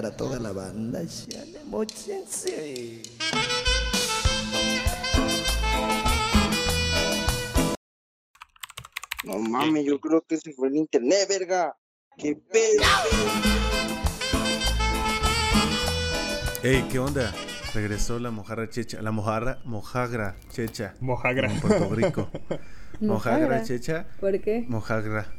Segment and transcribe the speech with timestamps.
[0.00, 1.02] para toda la banda.
[9.24, 11.76] No mames, yo creo que se fue el internet, verga.
[12.16, 12.82] ¡Qué pedo!
[16.62, 17.34] Ey, ¿qué onda?
[17.74, 20.94] Regresó la mojarra checha, la mojarra, mojagra checha.
[21.00, 21.52] Mojagra.
[21.52, 22.30] En Puerto Rico.
[23.00, 23.62] Mojagra.
[23.64, 24.64] checha, ¿Por qué?
[24.66, 25.30] mojagra.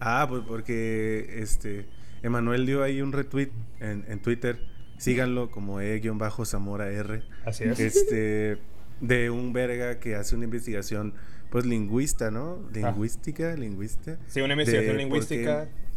[0.00, 4.58] Ah, pues porque este Emanuel dio ahí un retweet en, en Twitter.
[4.98, 7.22] Síganlo como E-Zamora R.
[7.44, 7.78] Así es.
[7.78, 8.58] Este
[9.00, 11.14] de un verga que hace una investigación
[11.50, 12.58] pues lingüista, ¿no?
[12.74, 14.18] Lingüística, lingüista.
[14.26, 15.64] Sí, una investigación de lingüística.
[15.66, 15.88] qué-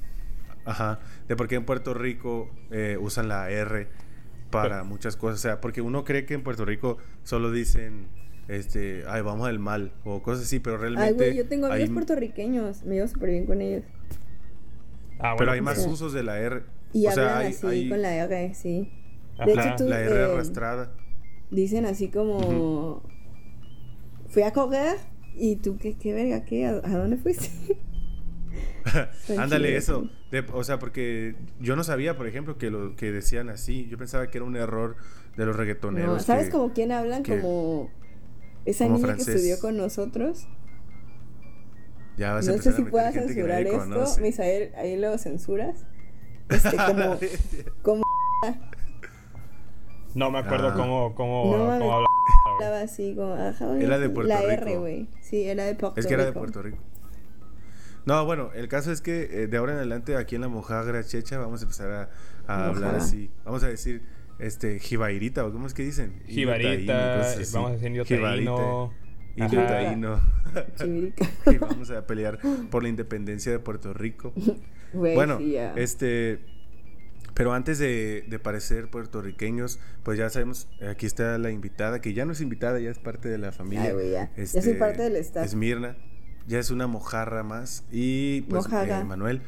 [0.66, 3.88] Ajá, de por qué en Puerto Rico eh, usan la R
[4.52, 5.40] para muchas cosas.
[5.40, 8.06] O sea, porque uno cree que en Puerto Rico solo dicen,
[8.48, 11.08] este, ay, vamos al mal o cosas así, pero realmente.
[11.08, 12.84] Ay, güey, yo tengo amigos hay- puertorriqueños.
[12.84, 13.84] Me llevo súper bien con ellos.
[15.22, 15.90] Ah, bueno, Pero hay más Sí.
[15.90, 16.64] usos de la R.
[16.94, 18.92] Y o sea, hablan hay, así hay con la R, sí.
[19.38, 19.46] Ajá.
[19.46, 20.92] De hecho, tú, la R eh, arrastrada.
[21.52, 23.04] dicen así como...
[24.30, 24.98] Fui a correr
[25.36, 26.44] y tú, ¿qué, qué verga?
[26.46, 26.66] ¿Qué?
[26.66, 27.50] ¿A, a dónde fuiste?
[29.38, 30.10] Ándale, eso.
[30.32, 33.88] De- o sea, porque yo no sabía, por ejemplo, que lo que decían así.
[33.90, 34.96] Yo pensaba que era un error
[35.38, 36.10] de los reggaetoneros.
[36.14, 37.24] No, ¿Sabes que- como quién hablan?
[37.24, 37.90] que- Como
[38.66, 39.26] esa como niña francés.
[39.28, 40.48] que estudió con nosotros.
[42.22, 43.78] Ya vas a No sé si puedas censurar esto.
[43.80, 44.22] conoce.
[44.22, 45.86] Misael, ahí lo censuras.
[46.52, 47.18] Este, como,
[47.82, 48.04] como
[50.14, 50.74] No me acuerdo Ah.
[50.76, 52.06] cómo, cómo, No cómo habla.
[52.56, 53.34] hablaba así, como...
[53.34, 54.52] ajá, Era de Puerto la Rico.
[54.52, 55.08] R, güey.
[55.22, 56.40] Sí, era de Puerto Es que era de Rico.
[56.42, 56.78] Puerto Rico.
[58.06, 61.04] No, bueno, el caso es que eh, de ahora en adelante aquí en la mojagra
[61.04, 62.10] checha vamos a empezar a,
[62.54, 63.32] a hablar así.
[63.46, 64.02] Vamos a decir,
[64.40, 66.22] este, jibairita, o cómo es que dicen.
[66.28, 67.22] Jibarita,
[67.54, 68.52] vamos a decir Jibarita,
[69.40, 69.54] Ajá.
[69.54, 70.20] iyotaíno.
[70.76, 71.26] Chivirica.
[71.52, 74.34] y vamos a pelear por la independencia de Puerto Rico.
[74.94, 76.40] Bueno, sí, este...
[77.34, 82.26] Pero antes de, de parecer puertorriqueños, pues ya sabemos, aquí está la invitada, que ya
[82.26, 83.86] no es invitada, ya es parte de la familia.
[83.86, 84.30] Ay, güey, ya.
[84.36, 85.46] Ya soy Este, parte del staff.
[85.46, 85.96] Es Mirna.
[86.46, 87.86] Ya es una mojarra más.
[87.90, 89.42] Y pues eh, Manuel.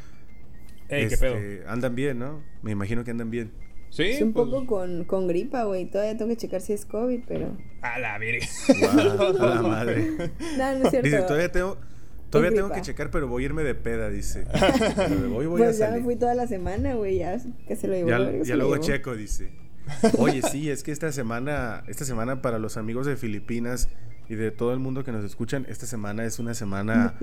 [0.87, 1.69] Ey, qué este, pedo.
[1.69, 2.41] Andan bien, ¿no?
[2.61, 3.51] Me imagino que andan bien.
[3.93, 5.85] Sí, Es un pues, poco con, con gripa, güey.
[5.85, 7.55] Todavía tengo que checar si es COVID, pero.
[7.83, 8.49] A la virgen.
[8.79, 10.31] Guau, a la madre.
[10.57, 11.01] No, no es cierto.
[11.03, 11.77] Dice, todavía tengo,
[12.31, 14.47] todavía tengo que checar, pero voy a irme de peda, dice.
[14.95, 17.19] Pero voy, voy pues a ya me fui toda la semana, güey.
[17.19, 17.37] Ya
[17.67, 18.09] que se lo llevó.
[18.09, 18.83] Ya, ya se luego llevó.
[18.83, 19.51] checo, dice.
[20.17, 23.89] Oye, sí, es que esta semana, esta semana para los amigos de Filipinas
[24.29, 27.15] y de todo el mundo que nos escuchan, esta semana es una semana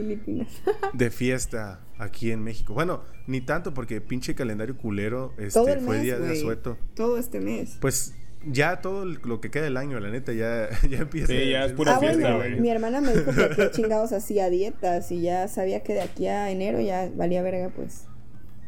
[0.92, 2.74] de fiesta aquí en México.
[2.74, 6.76] Bueno, ni tanto porque pinche calendario culero este, Todo el fue mes, día de asueto.
[6.94, 7.76] Todo este mes.
[7.80, 8.14] Pues
[8.46, 11.28] ya todo lo que queda del año, la neta, ya, ya empieza.
[11.28, 12.60] Sí, ya es pura ah, fiesta, bueno, güey.
[12.60, 16.26] mi hermana me dijo que qué chingados hacía dietas y ya sabía que de aquí
[16.26, 18.04] a enero ya valía verga, pues.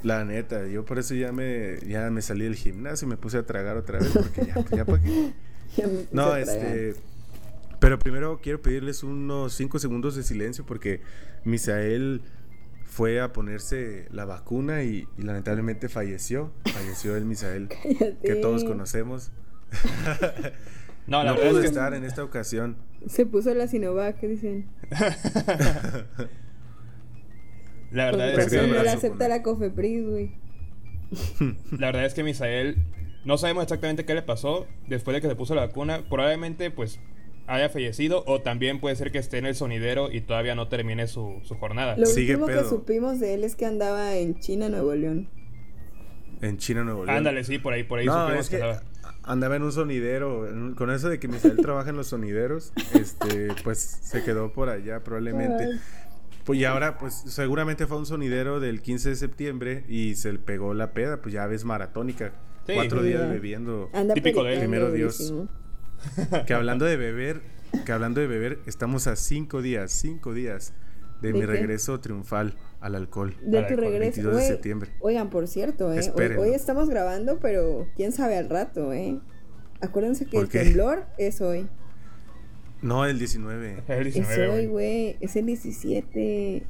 [0.02, 3.38] La neta, yo por eso ya me, ya me salí del gimnasio y me puse
[3.38, 5.32] a tragar otra vez porque ya, ya para qué.
[5.76, 6.66] Ya me puse No, a tragar.
[6.66, 7.11] este.
[7.82, 11.00] Pero primero quiero pedirles unos 5 segundos de silencio porque
[11.42, 12.22] Misael
[12.84, 16.52] fue a ponerse la vacuna y, y lamentablemente falleció.
[16.72, 17.68] Falleció el Misael
[18.22, 19.32] que todos conocemos.
[21.04, 22.76] No, la no verdad pudo es que estar en esta ocasión.
[23.08, 24.66] Se puso la Sinovac, ¿qué dicen?
[27.90, 30.36] la verdad Porque es no que le brazo acepta la Cofepris, güey.
[31.72, 32.76] la verdad es que Misael
[33.24, 36.04] no sabemos exactamente qué le pasó después de que se puso la vacuna.
[36.08, 37.00] Probablemente pues
[37.46, 41.06] haya fallecido o también puede ser que esté en el sonidero y todavía no termine
[41.06, 41.96] su, su jornada.
[41.96, 45.28] Lo Sigue último que supimos de él es que andaba en China, Nuevo León.
[46.40, 47.18] En China, Nuevo León.
[47.18, 48.82] Ándale, sí, por ahí, por ahí No, supimos es que estaba.
[49.22, 50.48] andaba en un sonidero.
[50.48, 54.52] en un- Con eso de que Misael trabaja en los sonideros, este, pues se quedó
[54.52, 55.64] por allá probablemente.
[55.64, 55.80] Ay.
[56.44, 60.32] Pues y ahora, pues seguramente fue a un sonidero del 15 de septiembre y se
[60.32, 62.32] le pegó la peda, pues ya ves maratónica.
[62.66, 62.72] Sí.
[62.74, 63.28] Cuatro Sí, días ya.
[63.28, 63.90] bebiendo.
[63.92, 64.58] Anda Típico de él.
[64.58, 65.32] Primero Dios.
[66.46, 67.42] Que hablando de beber,
[67.84, 70.72] que hablando de beber, estamos a cinco días, cinco días
[71.20, 71.46] de, ¿De mi qué?
[71.46, 73.36] regreso triunfal al alcohol.
[73.42, 74.48] De Al tu alcohol, regreso, 22 de güey.
[74.48, 74.90] septiembre.
[75.00, 76.00] Oigan, por cierto, ¿eh?
[76.14, 79.18] Hoy, hoy estamos grabando, pero quién sabe al rato, ¿eh?
[79.80, 80.60] Acuérdense que ¿Por el qué?
[80.64, 81.68] temblor es hoy.
[82.82, 83.84] No, el 19.
[83.86, 84.66] El Es 19, hoy, güey.
[84.66, 85.16] güey.
[85.20, 86.66] Es el 17.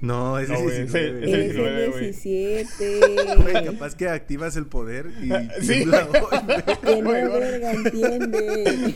[0.00, 1.18] No, es No, el güey, 19.
[1.18, 2.00] Es el Es el 19, güey.
[2.02, 3.00] 17.
[3.42, 5.28] Güey, capaz que activas el poder y
[5.64, 5.82] Sí.
[5.82, 6.64] hoy, güey.
[6.84, 8.94] Que no verga, entiende.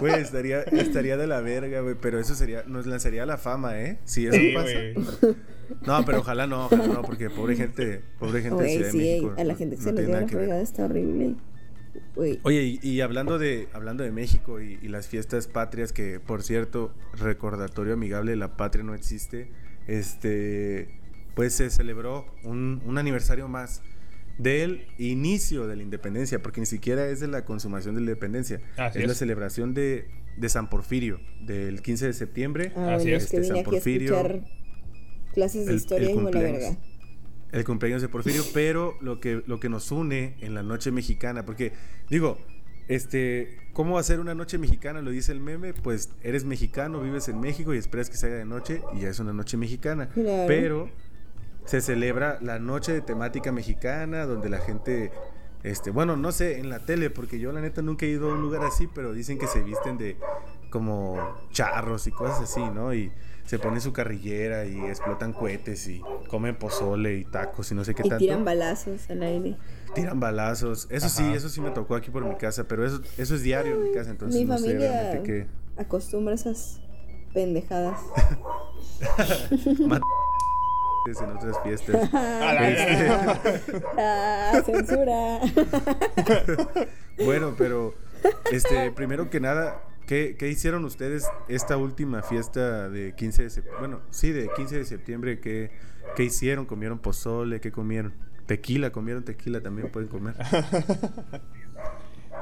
[0.00, 3.98] Güey, estaría, estaría de la verga, güey, pero eso sería, nos lanzaría la fama, ¿eh?
[4.04, 5.34] Si eso Sí, pasa.
[5.86, 8.98] No, pero ojalá no, ojalá no, porque pobre gente, pobre gente de Ciudad de sí,
[8.98, 9.34] México.
[9.36, 11.34] a la gente que no se le nada la fregada está horrible.
[12.16, 16.42] Oye, y, y hablando de hablando de México y, y las fiestas patrias, que por
[16.42, 19.50] cierto, recordatorio amigable, la patria no existe,
[19.86, 20.88] este,
[21.34, 23.82] pues se celebró un, un aniversario más
[24.38, 28.60] del inicio de la independencia, porque ni siquiera es de la consumación de la independencia.
[28.76, 32.72] Así es, la celebración de, de San Porfirio, del 15 de septiembre.
[32.76, 33.24] Ah, Así bueno, es.
[33.24, 34.40] es que Este, vine San aquí a Porfirio,
[35.32, 36.76] clases de el- historia el y la verga.
[37.52, 41.44] El cumpleaños de Porfirio, pero lo que, lo que nos une en la noche mexicana,
[41.44, 41.72] porque
[42.10, 42.36] digo,
[42.88, 45.00] este, ¿cómo va a ser una noche mexicana?
[45.02, 48.36] Lo dice el meme, pues eres mexicano, vives en México y esperas que se haga
[48.36, 50.08] de noche y ya es una noche mexicana.
[50.10, 50.44] Claro.
[50.46, 50.90] Pero
[51.64, 55.10] se celebra la noche de temática mexicana, donde la gente,
[55.62, 58.34] este, bueno, no sé, en la tele, porque yo la neta nunca he ido a
[58.34, 60.16] un lugar así, pero dicen que se visten de
[60.70, 61.16] como
[61.50, 62.92] charros y cosas así, ¿no?
[62.92, 63.10] Y
[63.44, 67.94] se ponen su carrillera y explotan cohetes y comen pozole y tacos y no sé
[67.94, 68.18] qué Y tanto.
[68.24, 69.56] tiran balazos al aire.
[69.94, 70.86] Tiran balazos.
[70.90, 71.34] Eso sí, Ajá.
[71.34, 73.92] eso sí me tocó aquí por mi casa, pero eso, eso es diario en mi
[73.92, 75.46] casa, entonces Mi no sé familia realmente qué.
[75.80, 76.80] acostumbra esas
[77.32, 78.00] pendejadas.
[81.06, 82.14] En otras fiestas.
[82.14, 83.40] A la-
[83.98, 85.38] ah, censura.
[87.22, 87.92] Bueno, pero
[88.50, 93.80] este, primero que nada, ¿qué, qué hicieron ustedes esta última fiesta de 15 de septiembre?
[93.80, 95.70] Bueno, sí, de 15 de septiembre, ¿qué,
[96.16, 96.66] qué hicieron?
[96.66, 97.60] ¿Comieron pozole?
[97.60, 98.14] ¿Qué comieron?
[98.46, 100.34] Tequila, comieron tequila, también pueden comer.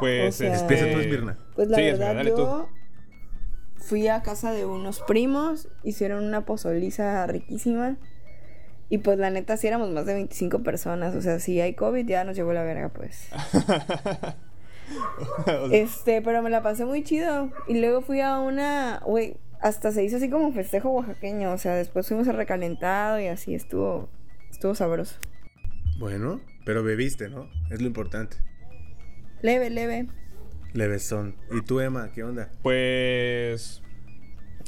[0.01, 0.77] Pues, O sea- este...
[0.93, 1.39] Tú, Esmirna.
[1.55, 2.69] Pues la Sí, verdad, dale yo
[3.77, 7.97] fui a casa de unos primos, hicieron una pozoliza riquísima.
[8.89, 11.15] Y pues la neta, sí éramos más de 25 personas.
[11.15, 13.29] O sea, si hay COVID, ya nos llevó la verga, pues.
[15.73, 17.51] Este, pero me la pasé muy chido.
[17.69, 21.53] Y luego fui a una, güey, hasta se hizo así como festejo oaxaqueño.
[21.53, 24.09] O sea, después fuimos a recalentado y así estuvo,
[24.51, 25.17] estuvo sabroso.
[25.99, 27.49] Bueno, pero bebiste, ¿no?
[27.71, 28.37] Es lo importante.
[29.43, 30.09] Leve, leve.
[30.73, 31.37] Levesón.
[31.51, 32.51] ¿Y tú, Emma, qué onda?
[32.63, 33.83] Pues.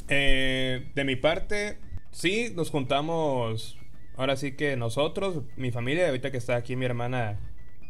[0.07, 1.79] eh, de mi parte,
[2.11, 3.77] sí, nos juntamos.
[4.17, 7.39] Ahora sí que nosotros, mi familia, ahorita que está aquí mi hermana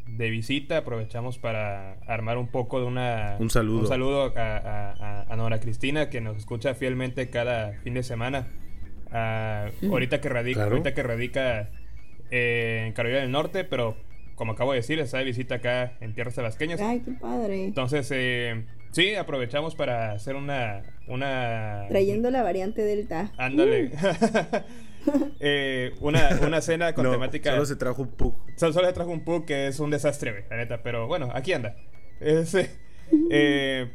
[0.08, 3.36] de visita, aprovechamos para armar un poco de una.
[3.40, 3.80] Un saludo.
[3.82, 8.04] Un saludo a, a- a- a Nora Cristina, que nos escucha fielmente cada fin de
[8.04, 8.48] semana.
[9.12, 10.72] Ah, ahorita, que radica, Claro.
[10.72, 11.70] ahorita que radica
[12.32, 13.98] eh, en Carolina del Norte, pero
[14.36, 16.82] como acabo de decir, está de visita acá en tierras tabasqueñas.
[16.82, 17.64] Ay, qué padre.
[17.66, 20.84] Entonces, eh, sí, aprovechamos para hacer una.
[21.08, 23.32] una Trayendo la variante Delta.
[23.38, 23.92] Ándale.
[25.40, 27.52] Eh, una, una cena con no, temática.
[27.52, 28.36] solo se trajo un pug.
[28.56, 30.82] Solo, solo le trajo un pug que es un desastre, güey, la neta.
[30.82, 31.76] Pero bueno, aquí anda.
[32.20, 32.72] Ese,
[33.30, 33.92] eh,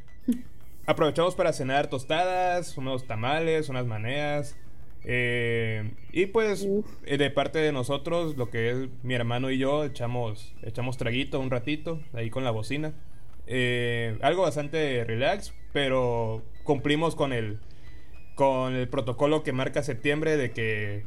[0.87, 4.57] aprovechamos para cenar tostadas, unos tamales, unas maneas.
[5.05, 6.67] eh, y pues,
[7.07, 11.41] eh, de parte de nosotros, lo que es mi hermano y yo, echamos, echamos traguito
[11.41, 12.93] un ratito ahí con la bocina.
[13.47, 17.59] Eh, algo bastante relax, pero cumplimos con el,
[18.41, 21.05] con el protocolo que marca septiembre de que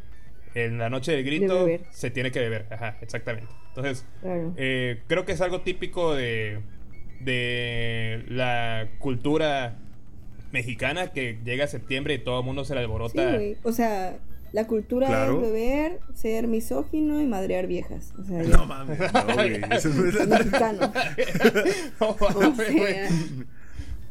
[0.53, 2.67] en la noche del grito se tiene que beber.
[2.71, 3.49] Ajá, exactamente.
[3.69, 4.53] Entonces, Claro.
[4.55, 6.59] eh, creo que es algo típico de,
[7.21, 9.79] de la cultura
[10.51, 13.33] mexicana que llega septiembre y todo el mundo se la Sí, alborota.
[13.33, 13.57] güey.
[13.63, 14.19] O sea,
[14.51, 15.37] la cultura Claro.
[15.37, 18.13] es beber, ser misógino y madrear viejas.
[18.19, 18.57] O sea, ya.
[18.57, 19.59] No mames, no, güey.
[19.71, 20.93] Eso no es mexicano.
[21.99, 22.93] No, O mames, güey.
[22.93, 23.09] sea,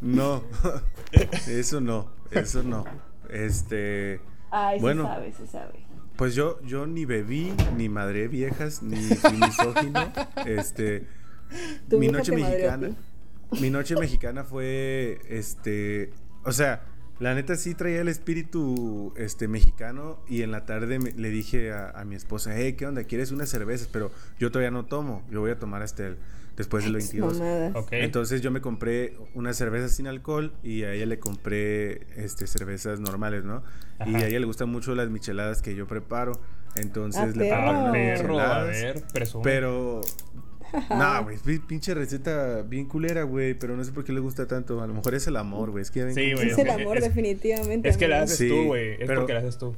[0.00, 0.42] No,
[1.46, 3.11] eso no, eso no.
[3.32, 4.20] Este,
[4.50, 5.04] ay, Bueno.
[5.04, 5.86] se sabe, se sabe.
[6.16, 10.12] pues yo, yo ni bebí, ni madré viejas, ni fui misógino.
[10.46, 11.06] Este,
[11.90, 12.90] mi noche mexicana,
[13.60, 16.12] mi noche mexicana fue, este,
[16.44, 16.82] o sea,
[17.18, 21.72] la neta sí traía el espíritu, este, mexicano y en la tarde me- le dije
[21.72, 23.04] a, a mi esposa, hey, ¿qué onda?
[23.04, 23.88] ¿Quieres unas cervezas?
[23.92, 24.10] Pero
[24.40, 26.16] yo todavía no tomo, yo voy a tomar hasta el,
[26.56, 27.38] después del 22.
[27.38, 27.76] Mamadas.
[27.76, 27.88] Ok.
[27.92, 33.00] Entonces yo me compré unas cervezas sin alcohol y a ella le compré este cervezas
[33.00, 33.62] normales, ¿no?
[34.06, 36.32] Y a ella le gustan mucho las micheladas que yo preparo.
[36.76, 37.48] Entonces Ah, le perro.
[37.48, 39.44] preparé Ah, unas perro, a ver, presume.
[39.44, 40.00] Pero
[40.90, 44.46] no, güey, pi- pinche receta bien culera, güey, pero no sé por qué le gusta
[44.46, 44.80] tanto.
[44.80, 45.82] A lo mejor es el amor, güey.
[45.82, 47.88] Es que ya ven Sí, cómo- güey, Es el amor, es- definitivamente.
[47.88, 48.92] Es que la haces Sí, tú, güey.
[48.92, 49.74] Es pero- porque la haces tú.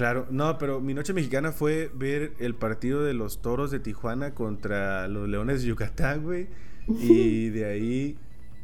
[0.00, 4.32] Claro, no, pero mi noche mexicana fue ver el partido de los Toros de Tijuana
[4.34, 6.46] contra los Leones de Yucatán, güey.
[6.88, 8.16] Y de ahí,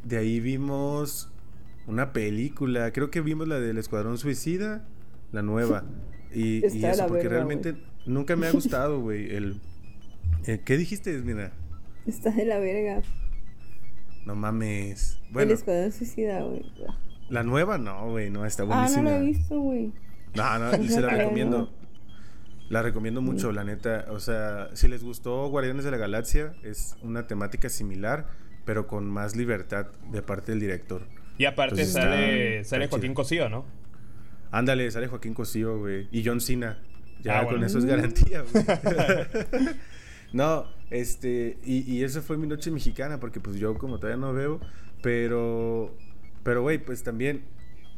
[0.03, 1.29] de ahí vimos
[1.85, 2.91] una película.
[2.91, 4.87] Creo que vimos la del Escuadrón Suicida,
[5.31, 5.83] la nueva.
[6.33, 7.75] Y, y eso, porque verga, realmente
[8.07, 9.29] nunca me ha gustado, güey.
[9.29, 9.61] El,
[10.47, 11.51] eh, ¿Qué dijiste, mira?
[12.07, 13.03] Está de la verga.
[14.25, 15.19] No mames.
[15.35, 16.65] El escuadrón suicida, güey.
[17.29, 19.03] la nueva no, güey, no, está Ah, no buenísima.
[19.11, 19.93] la he visto, güey.
[20.35, 21.73] No, no, se la recomiendo.
[22.69, 24.05] La recomiendo mucho, la neta.
[24.09, 28.27] O sea, si les gustó Guardianes de la Galaxia, es una temática similar,
[28.65, 31.03] pero con más libertad de parte del director.
[31.37, 33.13] Y aparte Entonces sale, está- sale está Joaquín.
[33.13, 33.65] Cosío, ¿no?
[34.51, 36.07] Ándale, sale Joaquín Cosío, güey.
[36.11, 36.79] Y John Cena.
[37.23, 37.65] Ya Ah, con bueno.
[37.67, 38.65] eso es garantía, güey.
[40.33, 44.33] No, este, y, y eso fue mi noche mexicana, porque pues yo como todavía no
[44.33, 44.59] veo,
[45.01, 45.95] pero,
[46.43, 47.43] pero güey, pues también,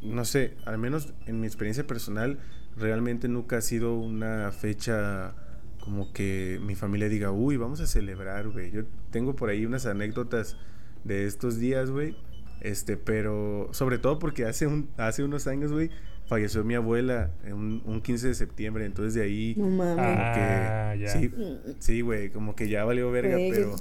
[0.01, 2.39] no sé, al menos en mi experiencia personal,
[2.77, 5.33] realmente nunca ha sido una fecha
[5.79, 8.71] como que mi familia diga, uy, vamos a celebrar, güey.
[8.71, 10.57] Yo tengo por ahí unas anécdotas
[11.03, 12.15] de estos días, güey.
[12.61, 15.89] Este, pero sobre todo porque hace, un, hace unos años, güey,
[16.27, 18.85] falleció mi abuela en un, un 15 de septiembre.
[18.85, 19.95] Entonces de ahí, No mames.
[19.95, 21.07] como Ah, que, ya.
[21.09, 21.31] sí,
[21.79, 23.75] sí, güey, como que ya valió verga, pero,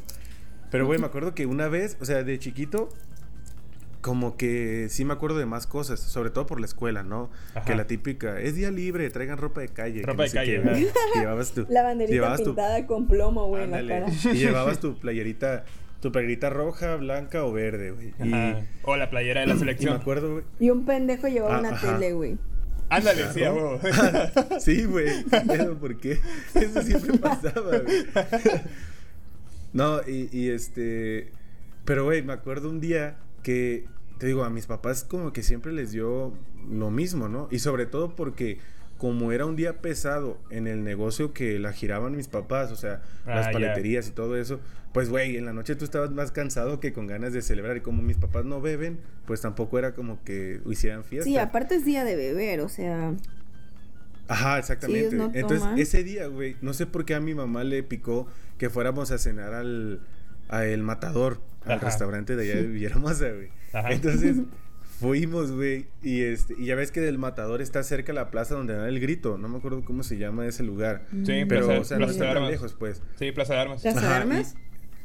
[0.71, 2.89] pero, güey, me acuerdo que una vez, o sea, de chiquito,
[4.01, 7.31] como que sí me acuerdo de más cosas, sobre todo por la escuela, ¿no?
[7.55, 7.65] Ajá.
[7.65, 10.01] Que la típica, es día libre, traigan ropa de calle.
[10.01, 13.47] que Ropa no de calle, qué, llevabas tu, La banderita llevabas tu- pintada con plomo,
[13.49, 14.07] güey, en la cara.
[14.33, 15.65] Y llevabas tu playerita,
[16.01, 18.15] tu playerita roja, blanca o verde, güey.
[18.23, 18.55] Y.
[18.85, 19.97] O la playera de la y me selección.
[19.97, 20.45] acuerdo, güey.
[20.61, 21.95] Y un pendejo llevaba Ah, una ajá.
[21.99, 22.39] tele, güey.
[22.91, 23.81] Ándale, sí, a huevo.
[24.61, 25.25] Sí, güey.
[25.47, 26.21] Pero ¿por qué?
[26.55, 28.07] Eso siempre pasaba, güey.
[29.73, 31.31] No, y, y este.
[31.85, 33.87] Pero, güey, me acuerdo un día que.
[34.19, 36.33] Te digo, a mis papás como que siempre les dio
[36.69, 37.47] lo mismo, ¿no?
[37.53, 38.59] Y sobre todo porque
[38.99, 43.01] como era un día pesado en el negocio que la giraban mis papás, o sea,
[43.27, 44.59] Ah, las paleterías y todo eso,
[44.93, 47.81] pues güey, en la noche tú estabas más cansado que con ganas de celebrar y
[47.81, 51.25] como mis papás no beben, pues tampoco era como que hicieran fiesta.
[51.31, 53.15] Sí, aparte es día de beber, o sea.
[54.27, 55.01] Ajá, exactamente.
[55.01, 55.79] ellos no Entonces, toman.
[55.79, 58.27] ese día, güey, no sé por qué a mi mamá le picó
[58.59, 60.01] que fuéramos a cenar al
[60.49, 61.87] a El Matador, al Ajá.
[61.87, 63.49] restaurante de allá de Villahermosa, güey.
[63.73, 63.93] Ajá.
[63.93, 64.37] Entonces,
[65.01, 68.75] fuimos, güey, y este y ya ves que del Matador está cerca la plaza donde
[68.75, 71.05] da el grito, no me acuerdo cómo se llama ese lugar.
[71.25, 72.51] Sí, Pero, Plaza- o sea, no Plaza está de tan Armas.
[72.51, 73.03] lejos, pues.
[73.19, 73.83] Sí, Plaza de Armas.
[73.83, 74.57] ¿Plaza de Armas?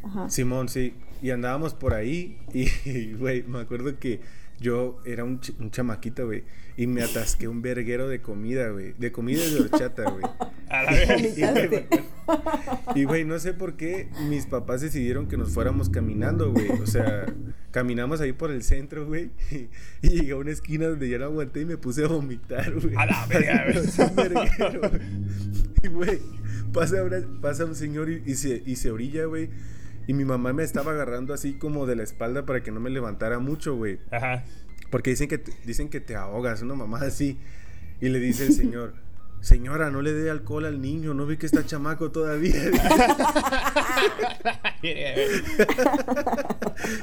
[0.04, 0.30] Ajá.
[0.30, 0.94] Simón, sí.
[1.22, 4.20] Y andábamos por ahí y, güey, me acuerdo que
[4.64, 6.44] yo era un, ch- un chamaquito, güey,
[6.78, 8.94] y me atasqué un verguero de comida, güey.
[8.98, 10.24] De comida y de horchata, güey.
[10.70, 11.38] A la vez.
[12.96, 16.70] Y, güey, no sé por qué mis papás decidieron que nos fuéramos caminando, güey.
[16.70, 17.26] O sea,
[17.72, 19.32] caminamos ahí por el centro, güey.
[19.52, 19.68] Y,
[20.02, 22.96] y llegué a una esquina donde ya no aguanté y me puse a vomitar, güey.
[22.96, 23.76] A la verga, güey.
[23.76, 25.02] me puse un verguero, güey.
[25.84, 26.20] Y, güey,
[26.72, 26.98] pasa,
[27.42, 29.50] pasa un señor y, y se, y se orilla, güey.
[30.08, 32.90] Y mi mamá me estaba agarrando así como de la espalda para que no me
[32.90, 34.00] levantara mucho, güey.
[34.12, 34.44] Ajá.
[34.90, 37.40] Porque dicen que, te- dicen que te ahogas, una mamá así.
[38.02, 38.96] Y le dice el señor,
[39.42, 42.54] señora, no le dé alcohol al niño, no ve que está chamaco todavía.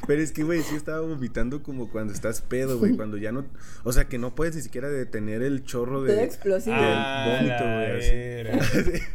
[0.07, 2.97] Pero es que, güey, sí estaba vomitando como cuando estás pedo, güey.
[2.97, 3.47] Cuando ya no...
[3.85, 6.15] O sea, que no puedes ni siquiera detener el chorro de...
[6.15, 6.77] Todo explosivo.
[6.79, 7.65] Ah, vómito,
[8.91, 9.03] güey.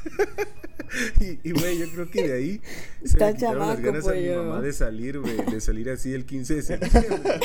[1.44, 2.62] y, güey, yo creo que de ahí
[3.04, 4.44] se Está le quitaron las ganas a mi pollo.
[4.44, 5.36] mamá de salir, güey.
[5.50, 7.40] De salir así el 15 de septiembre.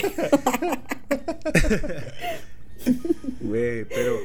[3.39, 4.19] Güey, pero...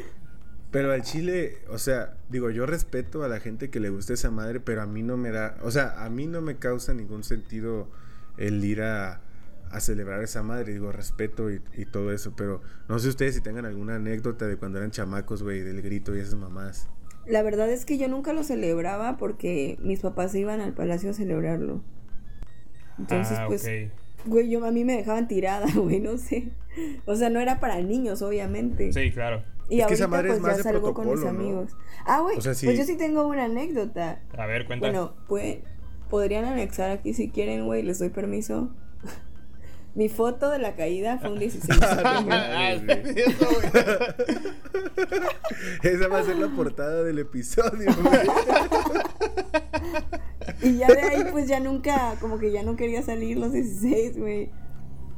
[0.71, 4.31] Pero al chile, o sea, digo, yo respeto a la gente que le gusta esa
[4.31, 5.59] madre, pero a mí no me da...
[5.63, 7.91] O sea, a mí no me causa ningún sentido
[8.37, 9.21] el ir a,
[9.71, 10.73] a celebrar esa madre.
[10.73, 14.57] Digo, respeto y, y todo eso, pero no sé ustedes si tengan alguna anécdota de
[14.59, 16.89] cuando eran chamacos, güey, del grito y esas mamás.
[17.27, 21.13] La verdad es que yo nunca lo celebraba porque mis papás iban al palacio a
[21.13, 21.83] celebrarlo.
[22.99, 24.27] Entonces, ah, pues, ok.
[24.27, 26.49] güey, yo a mí me dejaban tirada, güey, no sé.
[27.07, 28.93] O sea, no era para niños, obviamente.
[28.93, 29.43] Sí, claro.
[29.69, 31.77] Y Es que esa ahorita es pues más ya de salgo con mis amigos.
[32.05, 32.67] Ah, güey, O sea, sí.
[32.67, 34.21] pues yo sí tengo una anécdota.
[34.37, 34.87] A ver, cuenta.
[34.89, 35.59] Bueno, pues
[36.09, 38.71] podrían anexar aquí si quieren, güey, les doy permiso.
[39.95, 43.05] Mi foto de la caída fue un 16 de septiembre.
[43.15, 43.71] Sí, eso, güey.
[45.95, 48.21] Esa va a ser la portada del episodio, güey.
[50.63, 54.19] Y ya de ahí pues ya nunca, como que ya no quería salir los 16,
[54.19, 54.51] güey.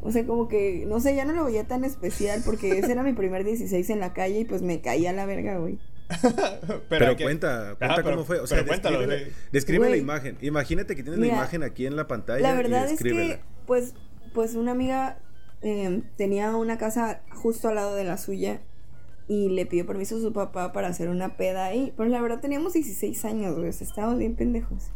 [0.01, 3.03] O sea, como que, no sé, ya no lo veía tan especial porque ese era
[3.05, 5.79] mi primer 16 en la calle y pues me caía a la verga, güey.
[6.89, 8.41] Pero, que- cuenta, cuenta Ajá, cómo pero- fue.
[8.41, 10.37] O sea, pero cuéntalo, describe, describe la imagen.
[10.41, 12.41] Imagínate que tienes Mira, la imagen aquí en la pantalla.
[12.43, 13.95] La y verdad es que, pues,
[14.33, 15.19] pues una amiga
[15.63, 18.61] eh, tenía una casa justo al lado de la suya
[19.29, 21.93] y le pidió permiso a su papá para hacer una peda ahí.
[21.97, 24.91] Pero la verdad teníamos 16 años, güey, o sea, estábamos bien pendejos.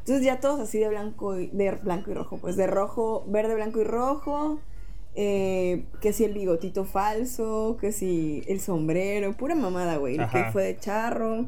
[0.00, 3.54] Entonces ya todos así de blanco y, de blanco y rojo, pues de rojo, verde,
[3.54, 4.60] blanco y rojo.
[5.14, 10.16] eh, que si el bigotito falso, que si el sombrero, pura mamada, güey.
[10.16, 11.46] El que fue de charro.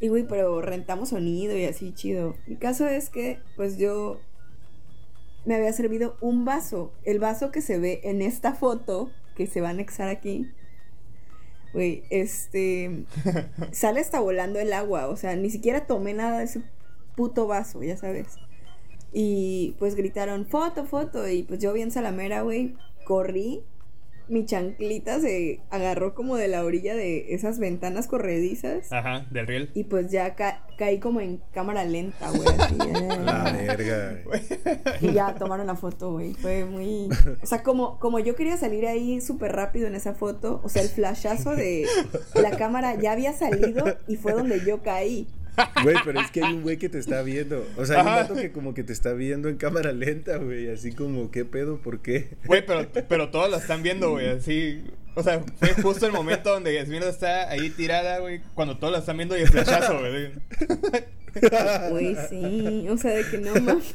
[0.00, 2.36] Y güey, pero rentamos sonido y así chido.
[2.46, 4.20] El caso es que, pues yo
[5.44, 6.92] me había servido un vaso.
[7.04, 10.50] El vaso que se ve en esta foto, que se va a anexar aquí.
[11.72, 13.04] Güey, este.
[13.72, 15.08] sale hasta volando el agua.
[15.08, 16.62] O sea, ni siquiera tomé nada de ese
[17.16, 18.36] puto vaso, ya sabes.
[19.12, 21.28] Y pues gritaron, foto, foto.
[21.28, 23.62] Y pues yo bien salamera, güey, corrí.
[24.30, 28.90] Mi chanclita se agarró como de la orilla de esas ventanas corredizas.
[28.92, 29.70] Ajá, del riel.
[29.74, 32.48] Y pues ya ca- caí como en cámara lenta, güey.
[32.58, 32.74] así,
[33.24, 33.66] La eh.
[33.66, 34.22] verga.
[34.24, 34.40] güey.
[35.00, 36.34] Y ya tomaron la foto, güey.
[36.34, 37.08] Fue muy.
[37.42, 40.82] O sea, como, como yo quería salir ahí súper rápido en esa foto, o sea,
[40.82, 41.86] el flashazo de
[42.34, 45.26] la cámara ya había salido y fue donde yo caí.
[45.82, 47.66] Güey, pero es que hay un güey que te está viendo.
[47.76, 50.70] O sea, hay un vato que como que te está viendo en cámara lenta, güey.
[50.70, 51.78] Así como, ¿qué pedo?
[51.78, 52.30] ¿Por qué?
[52.46, 54.84] Güey, pero, pero todos la están viendo, güey, así.
[55.14, 59.00] O sea, fue justo el momento donde Yasmina está ahí tirada, güey, cuando todos la
[59.00, 60.30] están viendo y el flashazo, güey.
[61.90, 62.86] Güey, sí.
[62.88, 63.86] O sea, de que no mames.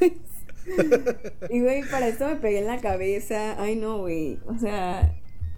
[1.50, 3.62] Y, güey, para esto me pegué en la cabeza.
[3.62, 4.39] Ay, no, güey.
[4.45, 5.13] O sea,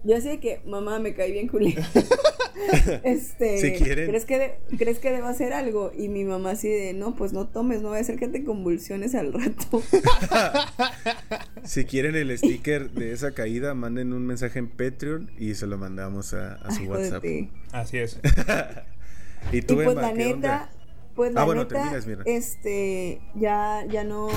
[0.07, 1.81] yo así de que, mamá, me caí bien culero.
[3.03, 4.07] este, Si quieren.
[4.07, 5.91] ¿crees que, de- ¿crees que debo hacer algo?
[5.97, 8.43] Y mi mamá así de, no, pues no tomes, no voy a hacer que te
[8.43, 9.81] convulsiones al rato.
[11.63, 15.77] Si quieren el sticker de esa caída, manden un mensaje en Patreon y se lo
[15.77, 17.23] mandamos a, a su Ay, WhatsApp.
[17.73, 18.19] Así es.
[19.51, 20.69] Y Y tú, pues Emma, la ¿qué neta, onda?
[21.15, 22.23] pues la Ah, bueno, neta, terminas, mira.
[22.25, 24.27] este, ya, ya no,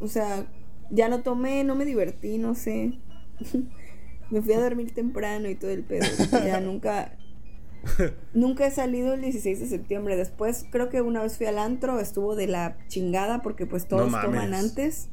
[0.00, 0.46] o sea,
[0.90, 2.98] ya no tomé, no me divertí, no sé.
[4.30, 6.04] Me fui a dormir temprano y todo el pedo.
[6.44, 7.16] Ya nunca,
[8.34, 10.16] nunca he salido el 16 de septiembre.
[10.16, 14.10] Después creo que una vez fui al antro, estuvo de la chingada porque pues todos
[14.10, 15.08] toman antes.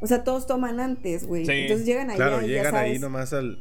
[0.00, 1.44] O sea, todos toman antes, güey.
[1.44, 1.52] Sí.
[1.52, 3.58] Entonces llegan allá Claro, y ya llegan ahí sabes, nomás al.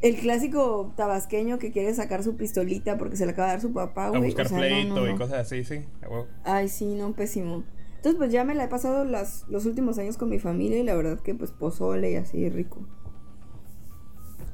[0.00, 3.72] el clásico tabasqueño que quiere sacar su pistolita porque se le acaba de dar su
[3.74, 4.22] papá, A güey.
[4.24, 5.84] buscar o sea, no, pleito no, y cosas así, sí.
[6.02, 6.26] a.
[6.44, 7.64] Ay, sí, no, pésimo.
[7.96, 10.84] Entonces, pues ya me la he pasado las, los últimos años con mi familia y
[10.84, 12.86] la verdad que pues pozole y así rico.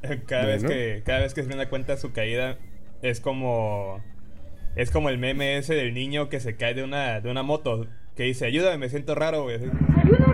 [0.26, 2.58] Cada vez que cada vez que se da cuenta su caída
[3.02, 4.02] es como
[4.74, 7.86] es como el meme ese del niño que se cae de una de una moto
[8.16, 10.31] que dice, "Ayúdame, me siento raro, güey." Ayúdame.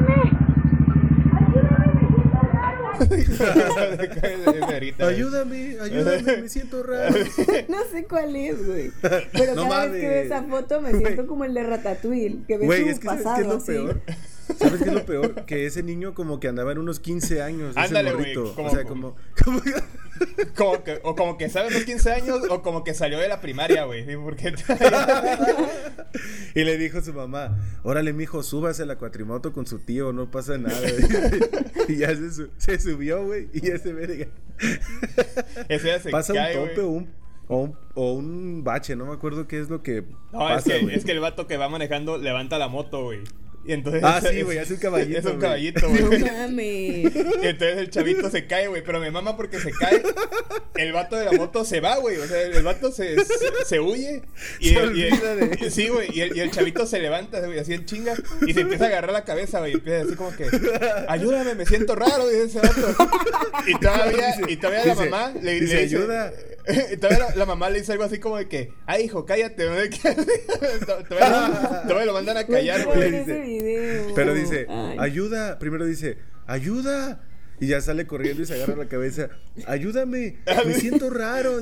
[4.98, 7.14] Ayúdame, ayúdame, me siento raro.
[7.68, 8.90] no sé cuál es, güey.
[9.32, 10.26] Pero No cada vez que veo mames.
[10.26, 13.36] esa foto me siento como el de Ratatouille, que ves Güey, es que ¿sabes pasado
[13.36, 14.00] qué es lo peor?
[14.58, 15.44] ¿Sabes qué es lo peor?
[15.44, 17.70] Que ese niño como que andaba en unos 15 años.
[17.76, 18.54] ese Ándale, güey, morrito.
[18.54, 19.16] como- o sea, como...
[19.44, 19.60] como-
[20.56, 23.40] Como que, o como que sabe los 15 años o como que salió de la
[23.40, 24.04] primaria, güey.
[26.54, 30.12] y le dijo a su mamá, órale, mijo, súbase a la cuatrimoto con su tío,
[30.12, 30.80] no pasa nada.
[31.88, 34.26] y ya se, su- se subió, güey, y ya se verga.
[35.68, 37.08] ese ya se Pasa cae, un tope o un,
[37.48, 40.94] o, un, o un bache, no me acuerdo qué es lo que No, es que,
[40.94, 43.20] es que el vato que va manejando levanta la moto, güey.
[43.68, 45.42] Y entonces Ah, sí, güey, hace un caballito, Es un güey.
[45.42, 46.20] caballito, No güey.
[46.24, 47.14] mames.
[47.14, 48.82] Y entonces el chavito se cae, güey.
[48.82, 50.02] Pero me mama porque se cae.
[50.74, 52.16] El vato de la moto se va, güey.
[52.16, 53.34] O sea, el vato se, se,
[53.66, 54.22] se huye.
[54.58, 56.08] Y, Se el- y el- olvida de- y- sí, güey.
[56.16, 58.14] Y el, y el chavito se levanta, güey, así en chinga.
[58.46, 59.72] Y se empieza a agarrar la cabeza, güey.
[59.72, 60.46] Y empieza así como que,
[61.06, 62.96] ayúdame, me siento raro, dice ese vato.
[63.66, 66.32] Y todavía, y todavía la mamá le, dice, le dice, ayuda.
[67.00, 69.64] Todavía la, la mamá le dice algo así como de que, ay, hijo, cállate.
[69.66, 69.74] ¿no?
[71.08, 74.12] Todavía, todavía lo mandan a callar, Güey, dice-.
[74.14, 74.96] Pero dice, Ay.
[75.00, 75.58] ayuda.
[75.58, 77.22] Primero dice, ayuda.
[77.60, 79.30] Y ya sale corriendo y se agarra la cabeza.
[79.66, 81.60] Ayúdame, me siento raro.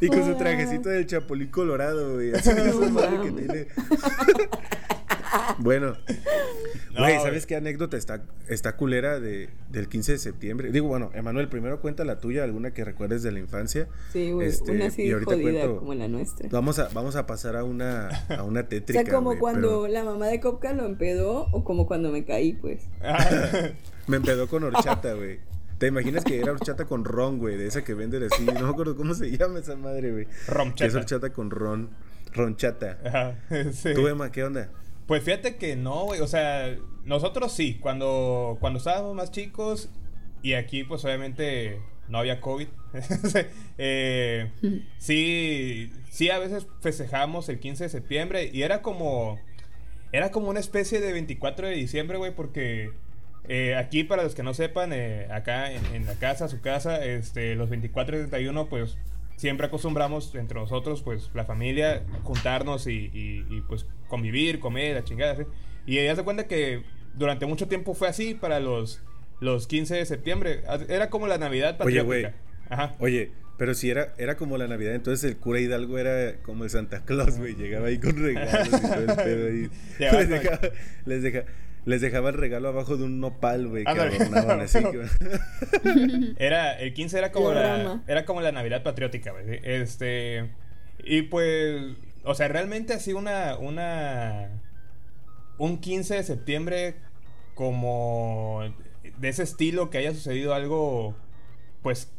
[0.00, 2.34] Y con su trajecito del chapulín colorado, güey.
[2.34, 2.50] Así
[2.90, 3.66] madre que tiene.
[5.58, 5.96] Bueno,
[6.96, 7.14] güey.
[7.20, 10.70] ¿sabes qué anécdota está, está culera de, del 15 de septiembre?
[10.72, 13.88] Digo, bueno, Emanuel, primero cuenta la tuya, alguna que recuerdes de la infancia.
[14.12, 16.48] Sí, güey, Este, una así y ahorita jodida cuento- como la nuestra.
[16.50, 19.04] Vamos a, vamos a pasar a una, a una O tétrica.
[19.04, 22.52] sea, como cuando pero la mamá de Copca lo empedó o como cuando me caí,
[22.54, 22.82] pues.
[24.06, 25.38] Me empedó con horchata, güey.
[25.78, 27.56] ¿Te imaginas que era horchata con ron, güey?
[27.56, 28.42] De esa que venden así.
[28.44, 30.26] No me acuerdo cómo se llama esa madre, güey.
[30.48, 30.86] Romchata.
[30.86, 31.90] Es horchata con ron.
[32.34, 32.98] Ronchata.
[33.04, 33.36] Ajá,
[33.72, 33.94] sí.
[33.94, 34.70] ¿Tú, Emma, qué onda?
[35.08, 36.20] Pues fíjate que no, güey.
[36.20, 39.88] O sea, nosotros sí, cuando, cuando estábamos más chicos
[40.42, 42.68] y aquí pues obviamente no había COVID.
[43.78, 44.52] eh,
[44.98, 49.40] sí, sí, a veces festejábamos el 15 de septiembre y era como,
[50.12, 52.92] era como una especie de 24 de diciembre, güey, porque
[53.48, 57.54] eh, aquí para los que no sepan, eh, acá en, la casa, su casa, este,
[57.54, 58.98] los 24 y 31, pues
[59.36, 65.42] siempre acostumbramos entre nosotros, pues la familia, juntarnos y, pues convivir, comer, la chingada, ¿sí?
[65.86, 66.82] Y ella se cuenta que
[67.14, 69.00] durante mucho tiempo fue así para los,
[69.40, 70.62] los 15 de septiembre.
[70.88, 72.04] Era como la Navidad Oye, patriótica.
[72.04, 72.26] güey.
[72.70, 72.94] Ajá.
[72.98, 76.70] Oye, pero si era, era como la Navidad, entonces el cura Hidalgo era como el
[76.70, 77.54] Santa Claus, güey.
[77.56, 79.70] Llegaba ahí con regalos y todo el pedo ahí.
[79.98, 80.60] Llegaba Les dejaba,
[81.06, 81.44] les, deja-
[81.84, 84.16] les dejaba el regalo abajo de un nopal, güey, que Ándale.
[84.16, 84.78] adornaban así.
[84.78, 89.60] que- Era, el 15 era como La era como la Navidad patriótica, güey.
[89.62, 90.50] Este,
[91.02, 91.82] y pues,
[92.28, 94.62] o sea, realmente así una, una,
[95.58, 96.96] un 15 de septiembre
[97.54, 98.62] como
[99.18, 101.16] de ese estilo que haya sucedido algo,
[101.82, 102.12] pues,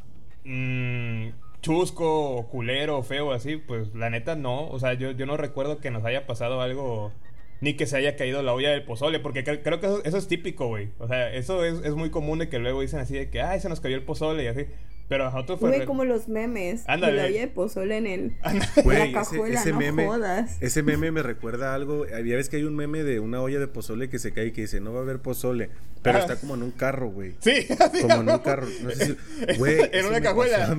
[0.45, 1.29] mm,
[1.61, 4.67] chusco, culero, feo, así, pues la neta no.
[4.69, 7.13] O sea, yo, yo no recuerdo que nos haya pasado algo,
[7.61, 10.17] ni que se haya caído la olla del pozole, porque cre- creo que eso, eso
[10.17, 10.91] es típico, güey.
[10.99, 13.59] O sea, eso es, es muy común de que luego dicen así de que, ay,
[13.61, 14.65] se nos cayó el pozole y así.
[15.09, 15.69] Pero a nosotros fue...
[15.69, 16.83] Güey, re- como los memes.
[16.87, 17.17] Ándale.
[17.17, 18.33] La olla de pozole en el...
[18.83, 20.57] Güey, la ese, cajuela, ese no meme, jodas.
[20.61, 22.05] ese meme me recuerda a algo.
[22.15, 24.51] Había ves que hay un meme de una olla de pozole que se cae y
[24.51, 25.71] que dice no va a haber pozole,
[26.03, 26.21] pero Ah.
[26.21, 27.33] está como en un carro, güey.
[27.39, 28.67] Sí, así, Como en un carro.
[28.83, 29.05] No sé
[29.47, 29.57] si.
[29.57, 29.89] Güey.
[29.91, 30.73] En una cajuela.
[30.73, 30.77] a-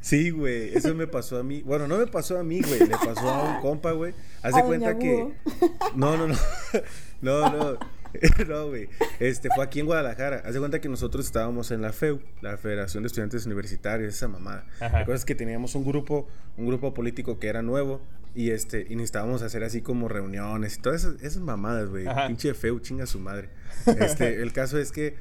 [0.00, 0.74] sí, güey.
[0.74, 1.62] Eso me pasó a mí.
[1.62, 2.80] Bueno, no me pasó a mí, güey.
[2.80, 4.14] Le pasó a un compa, güey.
[4.42, 5.12] Haz de cuenta que.
[5.14, 5.32] Búho.
[5.96, 6.34] No, no, no.
[7.20, 7.78] No, no.
[8.48, 8.88] No, güey.
[9.20, 10.42] Este fue aquí en Guadalajara.
[10.44, 14.28] Haz de cuenta que nosotros estábamos en la FEU, la Federación de Estudiantes Universitarios, esa
[14.28, 14.66] mamada.
[14.80, 15.00] Ajá.
[15.00, 18.00] La cosa es que teníamos un grupo, un grupo político que era nuevo.
[18.34, 22.06] Y este, y necesitábamos hacer así como reuniones y todas esas, esas mamadas, güey.
[22.26, 23.48] Pinche FEU, chinga su madre.
[23.98, 25.16] Este, el caso es que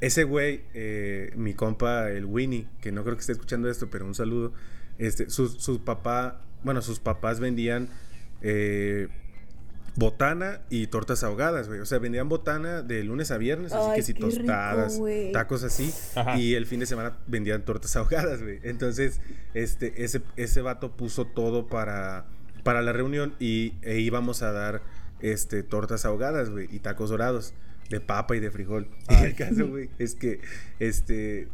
[0.00, 4.04] ese güey, eh, mi compa, el Winnie, que no creo que esté escuchando esto, pero
[4.04, 4.52] un saludo.
[4.98, 7.88] Este, su, su papá, bueno, sus papás vendían
[8.42, 9.08] eh,
[9.96, 11.80] botana y tortas ahogadas, güey.
[11.80, 15.00] O sea, vendían botana de lunes a viernes, así Ay, que rico, tostadas,
[15.32, 15.92] tacos así.
[16.14, 16.38] Ajá.
[16.38, 18.60] Y el fin de semana vendían tortas ahogadas, güey.
[18.62, 19.20] Entonces,
[19.54, 22.26] este, ese, ese vato puso todo para,
[22.62, 24.82] para la reunión y e íbamos a dar
[25.20, 27.54] este, tortas ahogadas, güey, y tacos dorados
[27.88, 28.88] de papa y de frijol.
[29.10, 30.40] Y el caso, güey, es que
[30.80, 31.48] este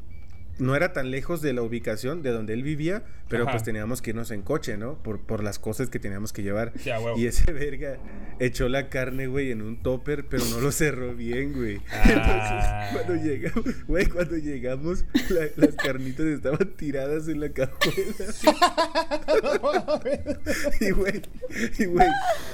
[0.61, 3.53] no era tan lejos de la ubicación de donde él vivía, pero Ajá.
[3.53, 5.03] pues teníamos que irnos en coche, ¿no?
[5.03, 6.73] Por, por las cosas que teníamos que llevar.
[6.79, 7.18] Sí, a huevo.
[7.18, 7.99] y ese verga
[8.38, 11.81] echó la carne, güey, en un topper, pero no lo cerró bien, güey.
[11.90, 12.90] Ah.
[12.92, 18.05] Entonces, cuando llegamos, güey, cuando llegamos, la- las carnitas estaban tiradas en la cajuela.
[20.81, 21.23] y, güey,
[21.79, 22.09] y, güey,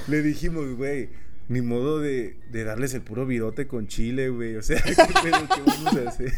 [0.08, 1.08] le dijimos, güey,
[1.48, 4.56] ni modo de, de darles el puro virote con chile, güey.
[4.56, 6.32] O sea, ¿qué pedo que vamos a hacer?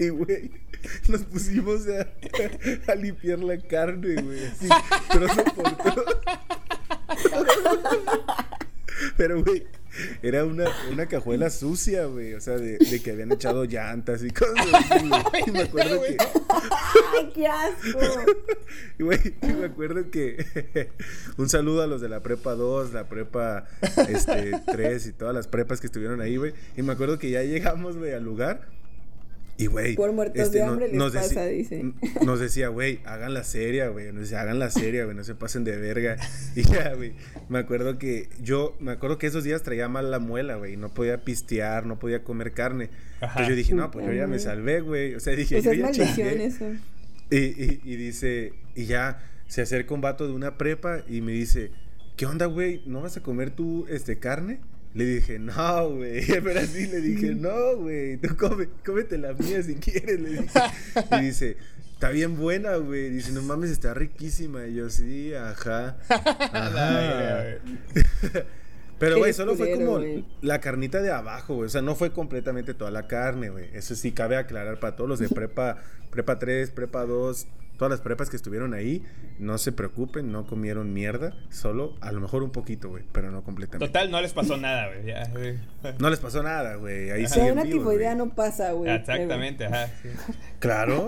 [0.00, 0.50] Y, güey,
[1.08, 4.46] nos pusimos a, a limpiar la carne, güey.
[4.46, 4.66] Así,
[5.10, 6.20] trozo por trozo.
[9.18, 9.66] Pero, güey,
[10.22, 12.32] era una, una cajuela sucia, güey.
[12.32, 15.22] O sea, de, de que habían echado llantas y cosas así, güey.
[15.46, 16.16] Y me acuerdo que...
[16.18, 18.00] ¡Ay, qué asco!
[18.98, 20.90] Y, güey, y me acuerdo que
[21.36, 23.66] un saludo a los de la prepa 2, la prepa
[24.08, 26.54] este, 3 y todas las prepas que estuvieron ahí, güey.
[26.76, 28.79] Y me acuerdo que ya llegamos, güey, al lugar.
[29.60, 29.94] Y, güey.
[29.94, 31.92] Por muertos de hambre les pasa, dice.
[32.24, 34.12] Nos decía, güey, hagan la seria, güey.
[34.12, 36.16] Nos decía, hagan la seria, güey, no se pasen de verga.
[36.56, 37.12] Y ya, güey.
[37.48, 40.76] Me acuerdo que yo, me acuerdo que esos días traía mal la muela, güey.
[40.76, 42.90] No podía pistear, no podía comer carne.
[43.20, 43.26] Ajá.
[43.40, 45.14] Entonces yo dije, no, pues yo ya me salvé, güey.
[45.14, 46.64] O sea, dije, sea, yo es ya maldición eso.
[47.30, 51.32] Y, y- y dice, y ya se acerca un vato de una prepa y me
[51.32, 51.70] dice,
[52.16, 52.82] ¿qué onda, güey?
[52.86, 54.60] ¿No vas a comer tú este, carne?
[54.94, 56.26] Le dije, no, güey.
[56.44, 58.16] Pero así le dije, no, güey.
[58.16, 60.20] Tú come, cómete la mía si quieres.
[60.20, 60.48] Le dije.
[61.12, 61.56] Y dice,
[61.92, 63.10] está bien buena, güey.
[63.10, 64.66] Dice, no mames, está riquísima.
[64.66, 65.96] Y yo, sí, ajá.
[66.08, 67.44] Ajá.
[68.98, 69.98] Pero, güey, solo fue como
[70.42, 71.66] la carnita de abajo, güey.
[71.66, 73.70] O sea, no fue completamente toda la carne, güey.
[73.72, 75.78] Eso sí cabe aclarar para todos los de prepa,
[76.10, 77.46] prepa 3, prepa 2,
[77.80, 79.02] todas las prepas que estuvieron ahí.
[79.38, 81.32] No se preocupen, no comieron mierda.
[81.48, 83.86] Solo, a lo mejor un poquito, güey, pero no completamente.
[83.90, 84.88] Total, no les pasó nada,
[85.32, 85.58] güey.
[85.98, 87.10] No les pasó nada, güey.
[87.10, 87.34] Ahí O sí.
[87.40, 88.92] sea, una tifoidea no pasa, güey.
[88.94, 89.86] Exactamente, ajá.
[90.02, 90.10] sí.
[90.58, 91.06] Claro.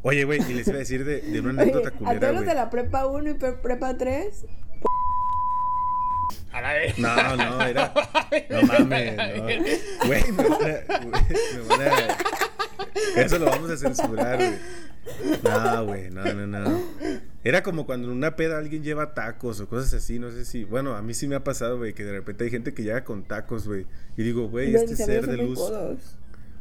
[0.00, 2.46] Oye, güey, y les iba a decir de, de una anécdota a culera, todos los
[2.46, 4.46] de la prepa 1 y pre- prepa 3,
[6.52, 6.98] A la vez.
[6.98, 7.92] No, no, era.
[8.50, 9.42] No mames, no.
[10.06, 11.04] Güey, me van a.
[11.04, 11.22] güey,
[11.54, 13.20] me van a.
[13.20, 14.54] Eso lo vamos a censurar, güey.
[15.44, 16.80] No, güey, no, no, no.
[17.44, 20.64] Era como cuando en una peda alguien lleva tacos o cosas así, no sé si.
[20.64, 23.04] Bueno, a mí sí me ha pasado, güey, que de repente hay gente que llega
[23.04, 23.86] con tacos, güey.
[24.16, 25.58] Y digo, güey, este ser de luz.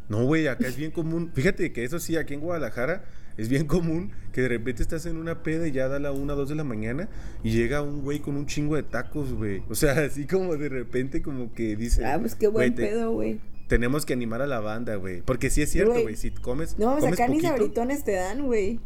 [0.09, 1.31] No, güey, acá es bien común.
[1.33, 3.03] Fíjate que eso sí, aquí en Guadalajara
[3.35, 6.33] es bien común que de repente estás en una peda y ya da la una,
[6.33, 7.09] dos de la mañana
[7.43, 9.63] y llega un güey con un chingo de tacos, güey.
[9.69, 12.05] O sea, así como de repente como que dice...
[12.05, 13.39] Ah, pues qué buen "Güey, te- pedo, güey.
[13.67, 15.21] Tenemos que animar a la banda, güey.
[15.21, 16.15] Porque sí es cierto, Güey.
[16.15, 16.77] Si comes...
[16.79, 18.79] No mames, comes acá ni sabritones te dan, güey.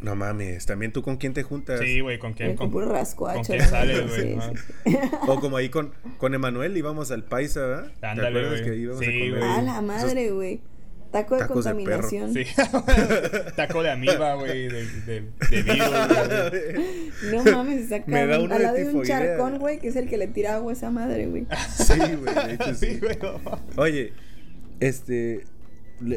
[0.00, 1.80] No mames, también tú con quién te juntas.
[1.80, 2.50] Sí, güey, ¿con quién?
[2.50, 3.36] Eh, Con puro rascuacho.
[3.36, 4.34] ¿Con quién sales, güey?
[4.34, 4.38] sí,
[4.84, 4.96] sí, sí.
[5.26, 7.92] O como ahí con, con Emanuel íbamos al Paisa, ¿verdad?
[8.00, 8.64] ¿Te Ándale, acuerdas güey.
[8.64, 9.42] que íbamos Sí, a comer güey.
[9.44, 9.64] Ah, ahí?
[9.64, 10.60] la madre, güey.
[11.14, 12.00] Taco de tacos de perro.
[12.02, 12.34] contaminación.
[12.34, 12.44] Sí.
[13.56, 15.88] Taco de amiba, güey, de, de, de virus,
[16.50, 17.44] güey.
[17.44, 19.88] No mames, está acá Me da uno al de lado de un charcón, güey, que
[19.88, 21.46] es el que le tira agua a esa madre, güey.
[21.76, 22.98] Sí, güey, sí.
[22.98, 23.16] Güey.
[23.76, 24.12] Oye,
[24.80, 25.44] este.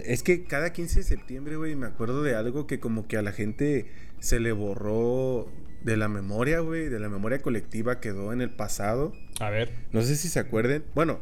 [0.03, 3.21] Es que cada 15 de septiembre, güey, me acuerdo de algo que como que a
[3.21, 3.85] la gente
[4.19, 5.47] se le borró
[5.83, 9.13] de la memoria, güey, de la memoria colectiva quedó en el pasado.
[9.39, 9.73] A ver.
[9.91, 10.83] No sé si se acuerden.
[10.95, 11.19] Bueno,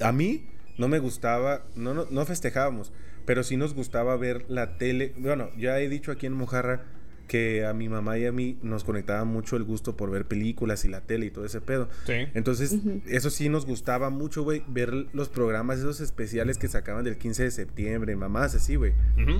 [0.00, 0.46] a mí
[0.78, 2.92] no me gustaba, no, no, no festejábamos,
[3.24, 5.14] pero sí nos gustaba ver la tele.
[5.18, 6.84] Bueno, ya he dicho aquí en Mojarra
[7.26, 10.84] que a mi mamá y a mí nos conectaba mucho el gusto por ver películas
[10.84, 11.88] y la tele y todo ese pedo.
[12.06, 12.26] Sí.
[12.34, 17.18] Entonces, eso sí nos gustaba mucho, güey, ver los programas esos especiales que sacaban del
[17.18, 18.92] 15 de septiembre, mamás así, güey,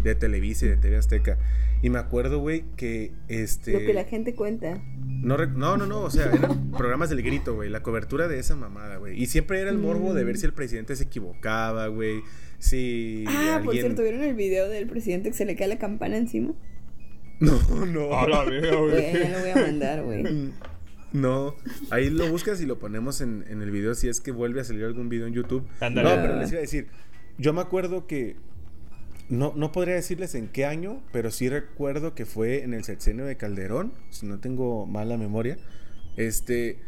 [0.03, 1.38] de Televisa y de TV Azteca.
[1.83, 3.72] Y me acuerdo, güey, que este...
[3.72, 4.81] Lo que la gente cuenta.
[5.05, 8.57] No, no, no, no, o sea, eran programas del grito, güey, la cobertura de esa
[8.57, 9.20] mamada, güey.
[9.20, 12.22] Y siempre era el morbo de ver si el presidente se equivocaba, güey.
[12.59, 16.16] Si ah, por cierto, ¿vieron el video del presidente que se le cae la campana
[16.16, 16.55] encima?
[17.40, 18.18] No, no.
[18.18, 18.61] A la güey.
[18.61, 20.25] Güey, ya lo voy a mandar, güey.
[21.12, 21.55] No,
[21.90, 24.64] ahí lo buscas y lo ponemos en, en el video si es que vuelve a
[24.64, 25.66] salir algún video en YouTube.
[25.81, 26.09] Ándale.
[26.09, 26.88] No, pero les iba a decir,
[27.38, 28.37] yo me acuerdo que
[29.29, 33.25] no, no podría decirles en qué año, pero sí recuerdo que fue en el sexenio
[33.25, 35.59] de Calderón, si no tengo mala memoria.
[36.16, 36.79] Este,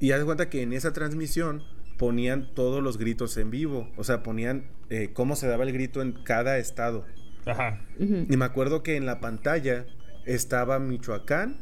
[0.00, 1.62] y haz de cuenta que en esa transmisión
[1.98, 6.02] ponían todos los gritos en vivo, o sea, ponían eh, cómo se daba el grito
[6.02, 7.04] en cada estado.
[7.46, 7.80] Ajá.
[7.98, 9.86] Y me acuerdo que en la pantalla
[10.24, 11.58] estaba Michoacán,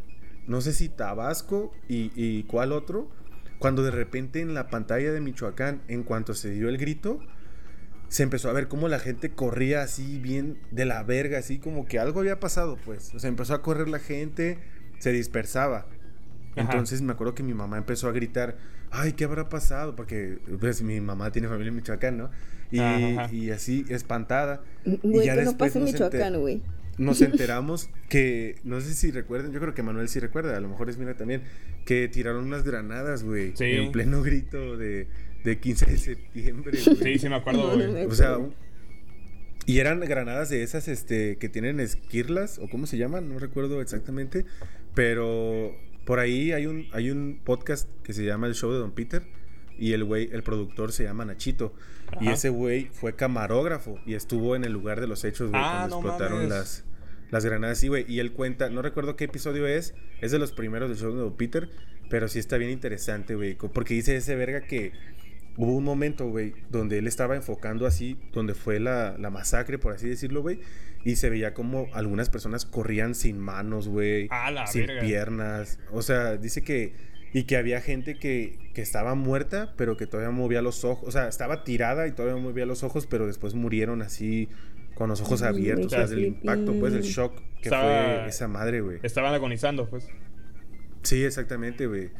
[0.46, 3.10] no sé si Tabasco y, y cuál otro,
[3.58, 7.20] cuando de repente en la pantalla de Michoacán, en cuanto se dio el grito,
[8.08, 11.86] se empezó a ver cómo la gente corría así bien de la verga, así como
[11.86, 13.14] que algo había pasado, pues.
[13.14, 14.58] O sea, empezó a correr la gente,
[14.98, 15.86] se dispersaba.
[16.56, 16.72] Ajá.
[16.72, 18.56] Entonces me acuerdo que mi mamá empezó a gritar,
[18.90, 19.96] ay, ¿qué habrá pasado?
[19.96, 22.30] Porque pues mi mamá tiene familia en Michoacán, ¿no?
[22.70, 23.32] Y, Ajá.
[23.32, 24.62] y así, espantada.
[24.84, 26.62] Y Güey, ya que no después pasa en nos Michoacán, enter- güey.
[26.98, 30.68] nos enteramos que, no sé si recuerden, yo creo que Manuel sí recuerda, a lo
[30.68, 31.42] mejor es mira también,
[31.86, 33.64] que tiraron unas granadas, güey, Sí.
[33.64, 35.08] en pleno grito de,
[35.44, 36.96] de 15 de septiembre, güey.
[37.14, 37.92] Sí, sí me acuerdo, No, no güey.
[37.92, 38.38] me- O sea,
[39.66, 43.80] y eran granadas de esas este, que tienen esquirlas, o cómo se llaman, no recuerdo
[43.82, 44.44] exactamente,
[44.94, 45.72] pero
[46.04, 49.22] por ahí hay un, hay un podcast que se llama El Show de Don Peter,
[49.78, 51.74] y el güey, el productor se llama Nachito,
[52.20, 55.86] y ese güey fue camarógrafo y estuvo en el lugar de los hechos, güey, Ah,
[55.88, 56.48] cuando no explotaron mames.
[56.50, 56.84] las,
[57.30, 60.52] las granadas, sí, güey, y él cuenta, no recuerdo qué episodio es, es de los
[60.52, 61.68] primeros del Show de Don Peter,
[62.10, 64.92] pero sí está bien interesante, güey, porque dice ese verga que
[65.56, 69.92] hubo un momento, güey, donde él estaba enfocando así, donde fue la, la masacre, por
[69.92, 70.60] así decirlo, güey,
[71.04, 74.28] y se veía como algunas personas corrían sin manos, güey,
[74.66, 75.02] sin verga.
[75.02, 76.94] piernas, o sea, dice que,
[77.32, 81.10] y que había gente que, que estaba muerta, pero que todavía movía los ojos, o
[81.12, 84.48] sea, estaba tirada y todavía movía los ojos, pero después murieron así,
[84.94, 88.46] con los ojos abiertos, o sea, del impacto, pues, del shock que Estaba- fue esa
[88.48, 88.98] madre, güey.
[89.02, 90.06] Estaban agonizando, pues.
[91.02, 92.10] Sí, exactamente, güey.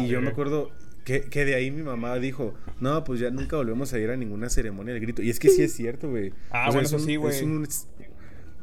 [0.00, 0.70] Y, y yo me acuerdo
[1.04, 4.16] que, que de ahí mi mamá dijo, no, pues ya nunca volvemos a ir a
[4.16, 5.22] ninguna ceremonia del grito.
[5.22, 6.32] Y es que sí es cierto, güey.
[6.50, 7.34] Ah, O sea, bueno, es eso sí, güey.
[7.34, 7.66] Es un,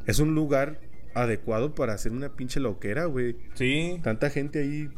[0.05, 0.79] es un lugar
[1.13, 3.37] adecuado para hacer una pinche loquera, güey.
[3.53, 3.99] Sí.
[4.03, 4.89] Tanta gente ahí.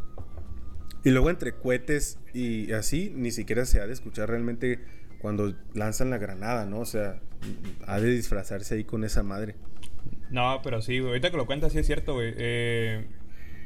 [1.03, 4.79] Y luego entre cohetes y así, ni siquiera se ha de escuchar realmente
[5.19, 6.79] cuando lanzan la granada, ¿no?
[6.79, 7.21] O sea,
[7.85, 9.55] ha de disfrazarse ahí con esa madre.
[10.29, 11.11] No, pero sí, güey.
[11.11, 12.33] Ahorita que lo cuentas, sí es cierto, güey.
[12.37, 13.07] Eh,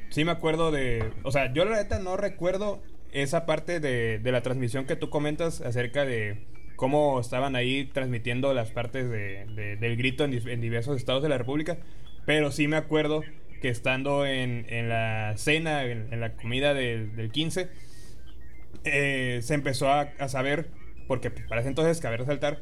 [0.09, 1.11] sí me acuerdo de...
[1.23, 5.09] O sea, yo la neta no recuerdo esa parte de, de la transmisión que tú
[5.09, 6.45] comentas acerca de
[6.81, 11.29] cómo estaban ahí transmitiendo las partes de, de- del grito en, en diversos estados de
[11.29, 11.77] la República.
[12.25, 13.21] Pero sí me acuerdo
[13.61, 17.69] que estando en, en la cena, en, en la comida del, del 15,
[18.83, 20.69] eh, se empezó a, a saber,
[21.07, 22.61] porque para ese entonces, cabe resaltar,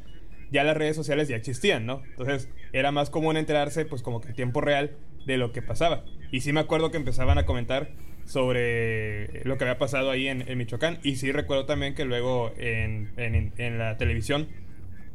[0.51, 2.01] ya las redes sociales ya existían, ¿no?
[2.09, 6.03] Entonces era más común enterarse, pues como que en tiempo real, de lo que pasaba.
[6.31, 7.89] Y sí me acuerdo que empezaban a comentar
[8.29, 10.99] sobre lo que había pasado ahí en, en Michoacán.
[11.03, 14.47] Y sí recuerdo también que luego en, en- en la televisión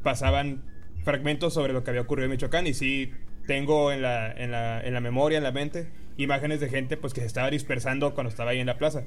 [0.03, 0.65] pasaban
[1.05, 2.67] fragmentos sobre lo que había ocurrido en Michoacán.
[2.67, 3.13] Y sí
[3.47, 7.15] tengo en la, en la, en la memoria, en la mente, imágenes de gente pues
[7.15, 9.05] que se estaba dispersando cuando estaba ahí en la plaza.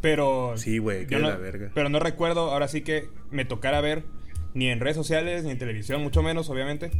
[0.00, 0.54] Pero.
[0.56, 1.70] Sí, güey, no- la verga.
[1.74, 4.02] Pero no recuerdo, ahora sí que me tocara ver,
[4.54, 6.90] ni en redes sociales, ni en televisión, mucho menos, obviamente,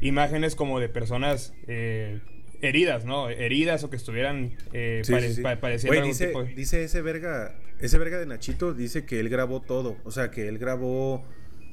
[0.00, 2.20] imágenes como de personas eh,
[2.62, 3.28] heridas, ¿no?
[3.30, 5.42] Heridas o que estuvieran eh, Sí, pare- sí, sí.
[5.42, 9.04] pa- padeciendo Güey, algún dice, tipo de- dice ese verga, ese verga de Nachito dice
[9.04, 11.24] que él grabó todo, o sea, que él grabó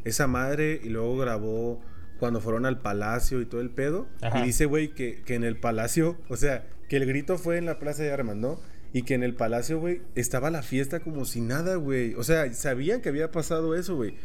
[0.06, 1.82] esa madre y luego grabó
[2.20, 4.08] cuando fueron al palacio y todo el pedo.
[4.22, 4.40] Ajá.
[4.40, 7.66] Y dice, güey, que, que en el palacio, o sea, que el grito fue en
[7.66, 8.60] la Plaza de Armas, ¿no?
[8.94, 12.14] Y que en el palacio, güey, estaba la fiesta como si nada, güey.
[12.16, 14.16] O sea, sabían que había pasado eso, güey.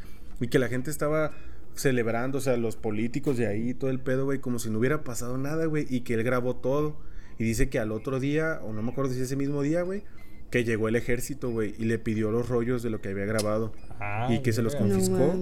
[0.41, 1.33] Y que la gente estaba
[1.75, 5.05] celebrando, o sea, los políticos de ahí, todo el pedo, güey, como si no hubiera
[5.05, 5.87] pasado nada, güey.
[5.89, 6.97] Y que él grabó todo.
[7.39, 10.05] Y dice que al otro día, o no me acuerdo si ese mismo día, güey,
[10.51, 13.73] que llegó el ejército, güey, y le pidió los rollos de lo que había grabado.
[14.01, 14.75] Ah, y que se los.
[14.75, 15.35] No, confiscó.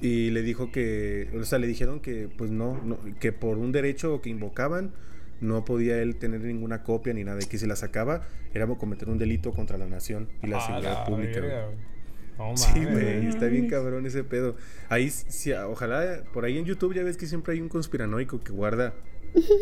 [0.00, 3.72] y le dijo que, o sea, le dijeron que, pues no, no, que por un
[3.72, 4.92] derecho que invocaban,
[5.40, 7.40] no podía él tener ninguna copia ni nada.
[7.42, 10.94] Y que si la sacaba, era cometer un delito contra la nación y la seguridad
[10.94, 11.68] la pública.
[12.56, 14.56] Sí, güey, está bien cabrón ese pedo.
[14.88, 18.52] Ahí, sí, ojalá, por ahí en YouTube ya ves que siempre hay un conspiranoico que
[18.52, 18.94] guarda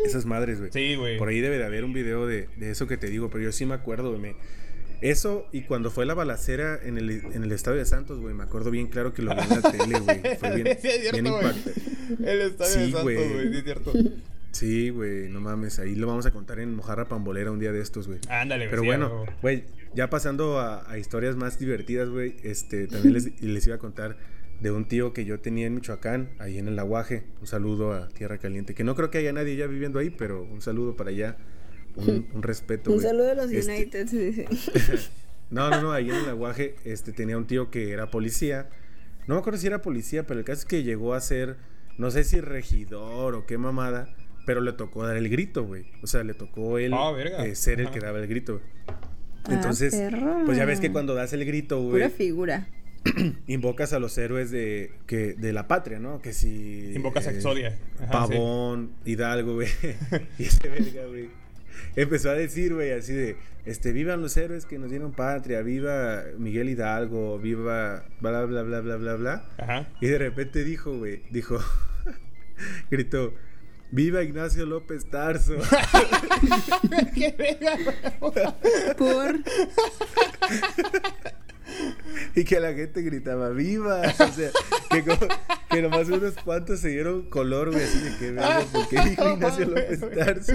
[0.05, 0.71] esas madres, güey.
[0.71, 1.17] Sí, güey.
[1.17, 3.51] Por ahí debe de haber un video de, de eso que te digo, pero yo
[3.51, 4.35] sí me acuerdo, güey.
[5.01, 8.43] Eso y cuando fue la balacera en el, en el estadio de Santos, güey, me
[8.43, 10.35] acuerdo bien claro que lo vi en la tele, güey.
[10.39, 11.73] Fue bien, Sí, es cierto, bien impactante.
[12.23, 13.17] El estadio Sí, de Santos, güey.
[13.17, 13.93] Sí, es cierto.
[14.51, 17.79] Sí, güey, no mames, ahí lo vamos a contar en Mojarra Pambolera un día de
[17.79, 18.19] estos, güey.
[18.27, 18.69] Ándale, güey.
[18.71, 19.65] Pero sí, bueno, güey,
[19.97, 24.15] ya pasando a, a historias más divertidas, güey, este, también les, les iba a contar
[24.61, 27.23] de un tío que yo tenía en Michoacán, ahí en el Aguaje.
[27.41, 30.43] Un saludo a Tierra Caliente, que no creo que haya nadie ya viviendo ahí, pero
[30.43, 31.37] un saludo para allá,
[31.95, 34.45] un, un respeto, Un saludo a los Este, United, sí, sí.
[35.49, 38.69] no, no, no, ahí en el Aguaje este, tenía un tío que era policía.
[39.25, 41.57] No me acuerdo si era policía, pero el caso es que llegó a ser,
[41.97, 45.87] no sé si regidor o qué mamada, pero le tocó dar el grito, güey.
[46.03, 48.61] O sea, le tocó él Ah, eh, ser el que daba el grito.
[49.47, 50.43] Ah, Entonces, perro.
[50.45, 52.67] pues ya ves que cuando das el grito, güey, Pura figura.
[53.47, 56.21] invocas a los héroes de, que, de la patria, ¿no?
[56.21, 56.93] Que si...
[56.95, 57.77] Invocas a eh, Exodia.
[58.01, 59.69] Ajá, Pavón, Hidalgo, güey.
[60.39, 61.29] y ese verga, güey.
[61.95, 66.23] Empezó a decir, güey, así de, este, vivan los héroes que nos dieron patria, viva
[66.37, 69.45] Miguel Hidalgo, viva bla, bla, bla, bla, bla, bla.
[69.57, 69.87] Ajá.
[70.01, 71.59] Y de repente dijo, güey, dijo,
[72.91, 73.33] gritó,
[73.91, 75.55] viva Ignacio López Tarso.
[77.15, 77.77] ¡Qué verga!
[78.97, 79.39] Por.
[82.35, 84.01] y que la gente gritaba, viva.
[84.01, 84.51] O sea,
[84.89, 85.27] que, como-
[85.69, 89.29] que nomás unos cuantos se dieron color, güey, así de que, verga, ¿por qué dijo
[89.33, 89.99] Ignacio López.
[90.15, 90.53] Tarso?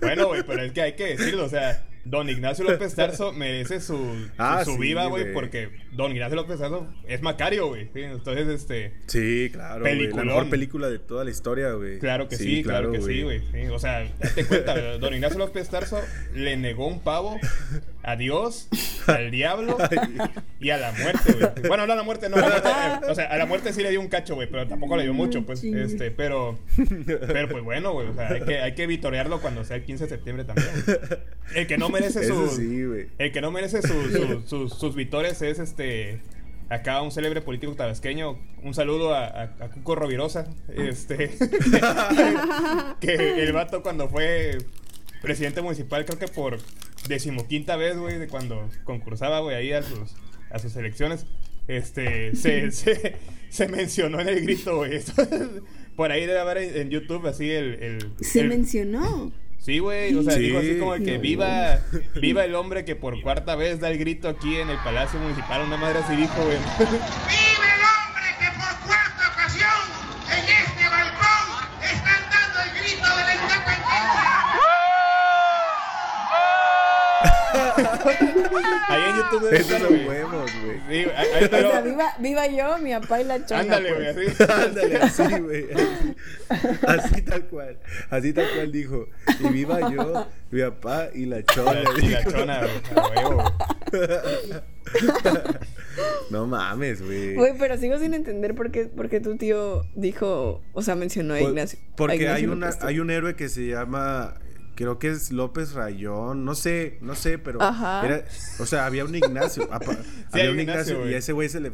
[0.00, 3.80] Bueno, güey, pero es que hay que decirlo, o sea, don Ignacio López Tarso merece
[3.80, 7.84] su, su- Ah, su sí, viva, güey, porque don Ignacio López Tarso es Macario, güey.
[7.92, 8.02] ¿sí?
[8.02, 9.84] Entonces, este, Sí, claro.
[9.84, 11.98] La mejor película de toda la historia, güey.
[11.98, 13.42] claro que sí, claro, que sí, güey.
[13.70, 16.00] O sea, date cuenta, don Ignacio López Tarso
[16.34, 17.38] le negó un pavo
[18.06, 18.68] a Dios,
[19.08, 19.76] al diablo
[20.60, 21.68] y a la muerte, güey.
[21.68, 22.36] Bueno, no a la muerte, no.
[22.36, 24.48] a la muerte, eh, o sea, a la muerte sí le dio un cacho, güey,
[24.48, 26.58] pero tampoco le dio mucho, pues, este, pero,
[27.26, 30.04] pero pues bueno, güey, o sea, hay que, hay que vitorearlo cuando sea el 15
[30.04, 30.68] de septiembre también.
[31.54, 33.08] El que no merece Eso su, sí, güey.
[33.18, 36.20] el que no merece su- su- sus- sus victorias es este.
[36.68, 38.38] Acá un célebre político tabasqueño.
[38.62, 40.48] Un saludo a, a, a Cuco Rovirosa.
[40.74, 41.30] Este.
[43.00, 44.58] que el vato cuando fue
[45.22, 46.58] presidente municipal, creo que por
[47.08, 50.14] decimoquinta vez, güey, de cuando concursaba, güey, ahí a sus,
[50.50, 51.26] a sus elecciones.
[51.68, 52.34] Este.
[52.36, 53.16] Se, se,
[53.48, 55.00] se mencionó en el grito, güey.
[55.96, 57.74] Por ahí debe haber en en YouTube así el.
[57.82, 59.32] el- Se el- mencionó.
[59.58, 60.40] Sí, güey, o sea, Sí.
[60.42, 61.20] digo así como que No.
[61.20, 61.80] viva,
[62.20, 65.62] viva el hombre que por cuarta vez da el grito aquí en el Palacio Municipal,
[65.66, 66.58] una madre así dijo, güey.
[78.88, 80.76] Ahí en YouTube Esos son huevos, güey.
[80.88, 83.60] Sí, güey, ahí- ahí- O pero- sea, viva, viva yo, mi papá y la chona.
[83.60, 84.14] ándale, pues.
[84.14, 84.42] güey, así.
[84.52, 85.66] Ándale, así, güey.
[86.86, 87.78] Así tal cual.
[88.10, 89.08] Así tal cual dijo.
[89.40, 91.82] Y viva yo, mi papá y la chona.
[91.82, 93.52] La chilachona, güey, a huevo.
[96.30, 97.34] No mames, güey.
[97.34, 101.34] Güey, pero sigo sin entender por qué, por qué tu tío dijo, o sea, mencionó
[101.34, 101.78] a Ignacio.
[101.92, 104.34] a Porque Ignacio hay, una, hay un héroe que se llama.
[104.76, 106.44] Creo que es López Rayón.
[106.44, 107.60] No sé, no sé, pero.
[107.60, 108.06] Ajá.
[108.06, 108.24] era-
[108.60, 109.68] o sea, había un Ignacio.
[109.72, 109.96] apa-
[110.32, 111.72] había un Ignacio, Ignacio, y a ese güey se le.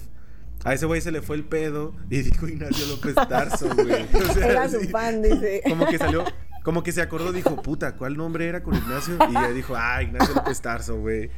[0.65, 4.07] A ese güey se le fue el pedo y dijo Ignacio López Tarso, güey.
[4.15, 5.61] O sea, Era su fan, dice.
[5.69, 6.25] Como que salió,
[6.63, 9.17] como que se acordó, dijo, puta, ¿cuál nombre era con Ignacio?
[9.29, 11.29] Y ya dijo, ah, Ignacio López Tarso, güey.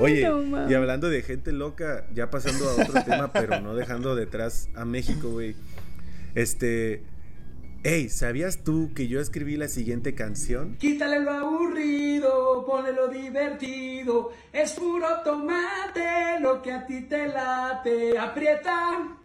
[0.00, 4.14] Oye, No y hablando de gente loca, ya pasando a otro tema, pero no dejando
[4.16, 5.54] detrás a México, güey.
[6.34, 7.02] Este.
[7.90, 10.76] Hey, ¿sabías tú que yo escribí la siguiente canción?
[10.76, 14.30] Quítale lo aburrido, ponle lo divertido.
[14.52, 18.18] Es puro tomate lo que a ti te late.
[18.18, 19.16] Aprieta,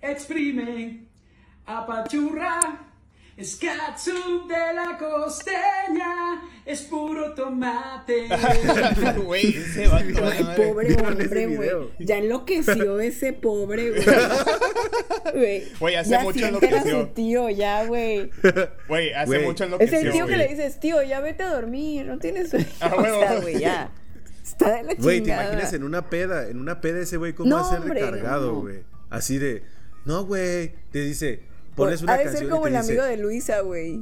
[0.00, 1.06] exprime,
[1.66, 2.60] apachurra.
[3.36, 8.28] Es catsup de la costeña, es puro tomate.
[9.24, 10.66] Güey, ese vato, Ay, la madre.
[10.68, 11.88] pobre ¿Vieron ese hombre, güey.
[11.98, 14.04] Ya enloqueció ese pobre, güey.
[15.78, 15.94] Güey.
[15.96, 17.00] Hace ya mucho a enloqueció.
[17.00, 18.30] su tío, ya, güey.
[18.88, 19.44] Güey, hace Güey.
[19.44, 22.50] mucho Es enloqueció, el tío que le dices, tío, ya vete a dormir, no tienes
[22.50, 22.66] sueño.
[22.80, 23.90] Ah, o sea, güey, ya.
[24.44, 25.44] Está de la Güey, ¿te chingada.
[25.44, 26.48] imaginas en una peda?
[26.48, 28.60] En una peda ese güey, ¿cómo No, va a ser hombre, recargado, no.
[28.60, 28.80] güey?
[29.10, 29.62] Así de,
[30.04, 30.74] no, güey.
[30.90, 31.40] Te dice,
[31.76, 34.00] pones una ha de canción ser y como te el dice, amigo de Luisa, güey.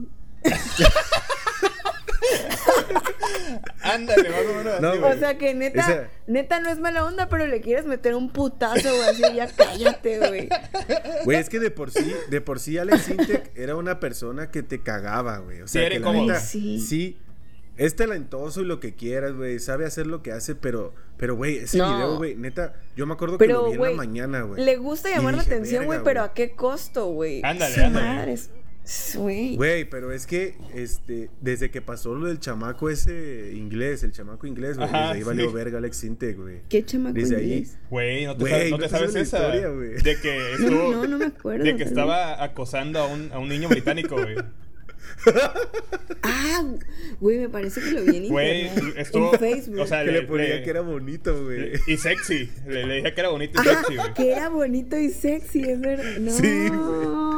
[3.83, 5.07] Ándale, más o menos No.
[5.09, 8.31] O sea que neta, Esa- neta no es mala onda, pero le quieres meter un
[8.31, 10.49] putazo, güey, así, ya cállate, güey.
[11.25, 14.63] Güey, es que de por sí, de por sí Alex Intec era una persona que
[14.63, 15.63] te cagaba, güey.
[15.63, 16.81] O sea, Sí, que la neta, Sí.
[16.81, 17.19] sí,
[17.77, 19.59] es talentoso y lo que quieras, güey.
[19.59, 21.95] Sabe hacer lo que hace, pero, pero, güey, ese No.
[21.95, 24.63] video, güey, neta, yo me acuerdo que lo vi en güey, la mañana, güey.
[24.63, 26.31] Le gusta llamar la atención, güey, "Verga, pero güey".
[26.31, 27.41] ¿a qué costo, güey?
[27.45, 28.07] Ándale, ándale.
[28.07, 28.51] madres.
[29.17, 29.57] Güey.
[29.57, 34.47] Güey, pero es que, este, desde que pasó lo del chamaco ese inglés, el chamaco
[34.47, 35.55] inglés, güey, desde ahí valió sí.
[35.55, 36.63] verga Alex Sinte, güey.
[36.69, 37.53] ¿Qué chamaco Desde ahí.
[37.53, 37.79] inglés?
[37.89, 39.23] Güey, no te, sabes, no ¿no te sabes esa.
[39.39, 39.95] historia, güey?
[40.03, 40.71] de que estuvo.
[40.71, 41.65] No, no, no me acuerdo.
[41.65, 44.37] De que pero- estaba acosando a un, a un niño británico, güey.
[46.23, 46.65] Ah,
[47.21, 49.33] güey, me parece que lo vi en Güey, estuvo.
[49.35, 49.79] En Facebook.
[49.81, 51.73] O sea, Que le le, ponía le- que era bonito, güey.
[51.87, 52.51] Y sexy.
[52.67, 54.15] Le, le dije que era bonito y Ajá, sexy, güey.
[54.15, 56.17] que era bonito y sexy, es verdad.
[56.21, 57.30] No, Sí, güey.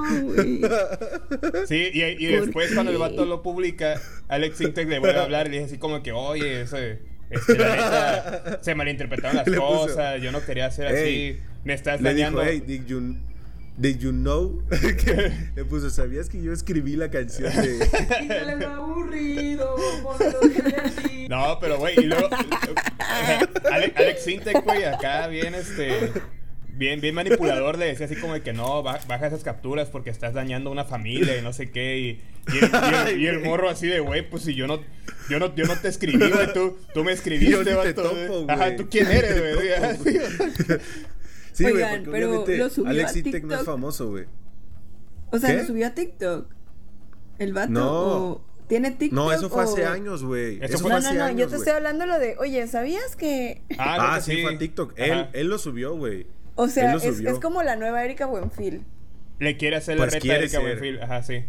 [1.66, 3.02] Sí, y, y ¿Por después cuando el qué?
[3.02, 6.12] vato lo publica, Alex Sintek le vuelve a hablar y le dice así como que,
[6.12, 7.00] oye, ese,
[7.30, 11.42] este, la neta, se malinterpretaron las Le puso, cosas, yo no quería hacer "Hey", así,
[11.64, 12.40] me estás Le dañando.
[12.40, 13.16] dijo, hey, did you,
[13.76, 14.62] did you know?
[15.04, 18.56] que le puso, ¿sabías que yo escribí la canción de...
[18.58, 19.76] Lo aburrido.
[21.28, 22.28] No, pero güey, y luego,
[23.70, 26.10] Ale- Alex Sintek, güey, acá bien, este,
[26.82, 30.10] bien, bien manipulador, le decía así como de que no, ba- baja esas capturas porque
[30.10, 32.20] estás dañando a una familia y no sé qué, y,
[32.52, 34.80] y el, y el- y el morro así de, güey, pues si yo no,
[35.30, 38.02] yo no, yo no te escribí, güey, tú, tú me escribiste, Yo ni te vato,
[38.02, 38.46] topo.
[38.48, 39.68] Ajá, ¿tú quién eres, güey?
[41.52, 44.24] Sí, güey, porque pero obviamente lo subió Alex a no es famoso, güey.
[45.30, 45.56] O sea, ¿Qué?
[45.58, 46.46] lo subió a TikTok.
[47.38, 47.70] El vato.
[47.70, 47.90] No.
[47.92, 49.14] o- ¿Tiene TikTok?
[49.14, 50.56] No, eso fue hace años, güey.
[50.56, 52.66] Eso Eso fue No, hace no, no, años, yo te estoy hablando lo de, oye,
[52.68, 53.60] ¿sabías que...?
[53.76, 54.94] Ah, Ah, que sí, fue en TikTok.
[54.96, 56.26] Él, él lo subió, güey.
[56.54, 58.82] O sea, es, como la nueva Erika Buenfil.
[59.38, 60.62] Le quiere hacer la Pues reta a quiere Erika ser.
[60.62, 61.44] Buenfil, ajá, sí.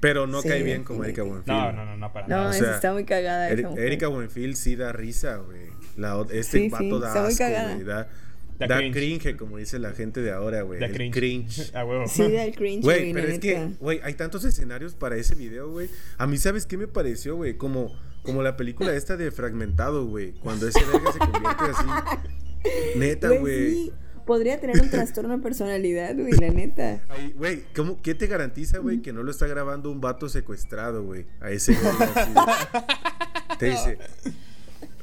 [0.00, 1.22] Pero no Sí, cae bien como Erika.
[1.22, 1.52] Buenfil.
[1.52, 2.48] No, no, no, no, para No, nada.
[2.48, 3.50] o esa sea, está muy cagada.
[3.50, 3.84] Eri- esa mujer.
[3.86, 5.66] Erika Buenfil sí da risa, güey.
[6.32, 7.84] Este Sí, vato sí, da está muy asco, güey.
[7.84, 8.08] Da,
[8.58, 8.92] Da da cringe.
[9.20, 9.36] cringe.
[9.36, 10.80] como dice la gente de ahora, güey.
[10.80, 11.14] Da El cringe.
[11.14, 11.70] cringe.
[11.74, 12.06] A huevo.
[12.08, 15.88] Sí, del cringe, Güey, pero es que, güey, hay tantos escenarios para ese video, güey.
[16.18, 17.56] A mí, ¿sabes qué me pareció, güey?
[17.56, 20.32] Como, como la película esta de Fragmentado, güey.
[20.32, 21.86] Cuando ese verga se convierte así.
[22.98, 23.70] Neta, Güey, güey.
[23.74, 23.92] sí,
[24.26, 27.00] podría tener un trastorno de personalidad, güey, la neta.
[27.08, 31.02] Ay, Güey, ¿cómo- ¿qué te garantiza, güey, que no lo está grabando un vato secuestrado,
[31.04, 31.24] güey?
[31.40, 31.94] A ese güey.
[32.14, 32.46] así, güey.
[33.58, 33.98] Te dice.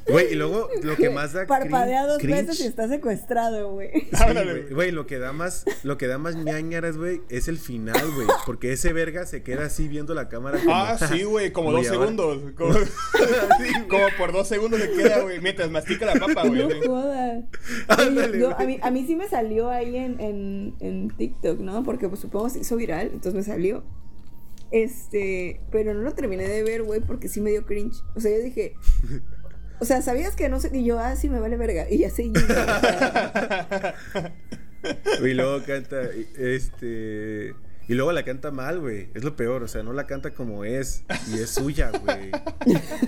[0.08, 1.45] Güey, y luego lo que más da.
[1.47, 3.89] Parpadea dos cringe- veces y está secuestrado, güey.
[4.12, 4.91] Sí, güey.
[4.91, 8.28] lo que da más, lo que da más ñañaras, güey, es el final, güey.
[8.45, 10.60] Porque ese verga se queda así viendo la cámara.
[10.60, 12.51] Como, Ah, sí, güey, como dos ahora- segundos.
[12.58, 12.74] Como,
[13.89, 16.68] como por dos segundos se queda, güey, mientras mastica la papa, güey.
[16.82, 17.43] No jodas.
[17.88, 18.64] Ándale, Oye, yo- güey.
[18.64, 21.84] a, mí, a mí sí me salió ahí en, en, en TikTok, ¿no?
[21.84, 23.84] Porque pues, supongo se hizo viral, entonces me salió.
[24.72, 27.95] Este, pero no lo terminé de ver, güey, porque sí me dio cringe.
[28.16, 28.74] O sea, yo dije,
[29.80, 30.69] o sea, ¿sabías que no sé?
[30.74, 31.89] Y yo, ah, sí, me vale verga.
[31.89, 32.26] Y sea,
[35.24, 36.01] Y luego canta,
[36.38, 37.55] este...
[37.88, 39.09] Y luego la canta mal, güey.
[39.13, 41.03] Es lo peor, o sea, no la canta como es.
[41.30, 42.32] Y es suya, güey.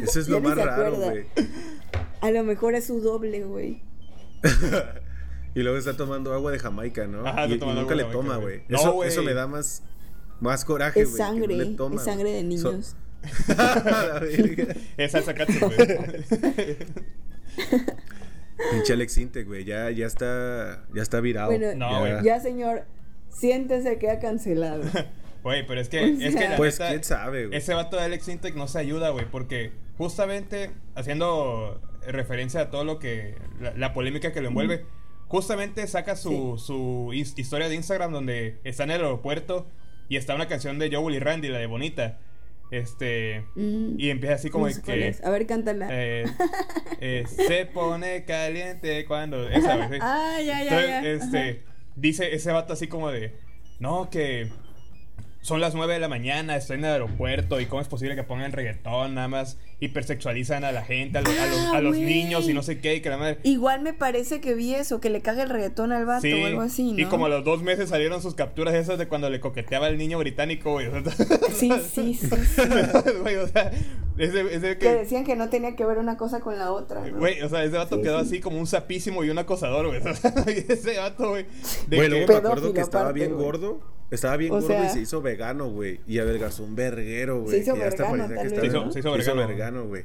[0.04, 1.26] Eso es Ya lo más raro, güey.
[2.20, 3.82] a lo mejor es su doble, güey.
[5.56, 7.26] Y luego está tomando agua de Jamaica, ¿no?
[7.26, 8.64] Ajá, y, nunca le toma, güey.
[8.68, 9.84] No, Eso, eso me da más,
[10.42, 11.22] más coraje, Es güey.
[11.22, 12.58] no sangre, toma, es sangre de.
[12.58, 12.98] So- niños.
[14.98, 15.78] Es salsa katsu, güey.
[18.72, 19.66] Pinche Alex Sintek, güey.
[19.66, 21.48] Ya, ya está, ya está virado.
[21.50, 22.24] Bueno, No, güey.
[22.24, 22.86] ya señor,
[23.30, 24.84] siéntese que ha cancelado.
[25.46, 27.56] Güey, pero es que, O es que la Pues neta, quién sabe, güey.
[27.60, 32.84] ese vato de Alex Intec no se ayuda, güey, porque justamente haciendo referencia a todo
[32.84, 34.86] lo que, la, la polémica que lo envuelve,
[35.28, 39.68] justamente saca su, su his- historia de Instagram donde está en el aeropuerto
[40.10, 42.18] y está una canción de Joel y Randy, la de Bonita.
[42.72, 45.08] Este, Mm, y empieza así como no sé que...
[45.08, 45.24] es.
[45.24, 45.88] A ver, cántala.
[45.92, 46.26] eh,
[47.00, 49.48] eh, se pone caliente cuando...
[49.48, 49.96] Esa, sí.
[50.02, 51.40] ah, ya, ya, Entonces, ya.
[51.50, 51.64] este,
[51.96, 53.34] dice ese vato así como de,
[53.80, 54.50] no, que
[55.46, 58.24] son las 9 de la mañana, estoy en el aeropuerto y cómo es posible que
[58.24, 61.96] pongan reggaetón, nada más hipersexualizan a la gente, a, los- a los, Ah, a los
[61.96, 62.04] güey.
[62.08, 63.38] niños y no sé qué, y que la madre...
[63.44, 66.48] Igual me parece que vi eso, que le caga el reggaetón al vato Sí, o
[66.48, 67.00] algo así, ¿no?
[67.00, 70.00] y como a los dos meses salieron sus capturas esas de cuando le coqueteaba al
[70.00, 70.88] niño británico, güey.
[71.56, 72.62] Sí, sí, sí, sí.
[73.22, 73.72] güey, o sea,
[74.18, 74.94] ese, ese Que que...
[74.96, 77.02] decían que no tenía que ver una cosa con la otra.
[77.06, 77.18] ¿no?
[77.20, 78.26] Güey, o sea, ese vato Sí, quedó sí.
[78.26, 80.02] así como un sapísimo y un acosador, güey.
[80.70, 81.46] Ese vato, güey.
[81.88, 83.46] de Güey, que- me acuerdo que estaba aparte, bien güey.
[83.46, 83.95] gordo.
[84.16, 86.00] Estaba bien O gordo sea- y se hizo vegano, güey.
[86.08, 87.58] Y adelgazó un verguero, güey.
[87.58, 88.28] Se hizo vergano.
[88.28, 90.04] Se hizo- se hizo vergano, güey.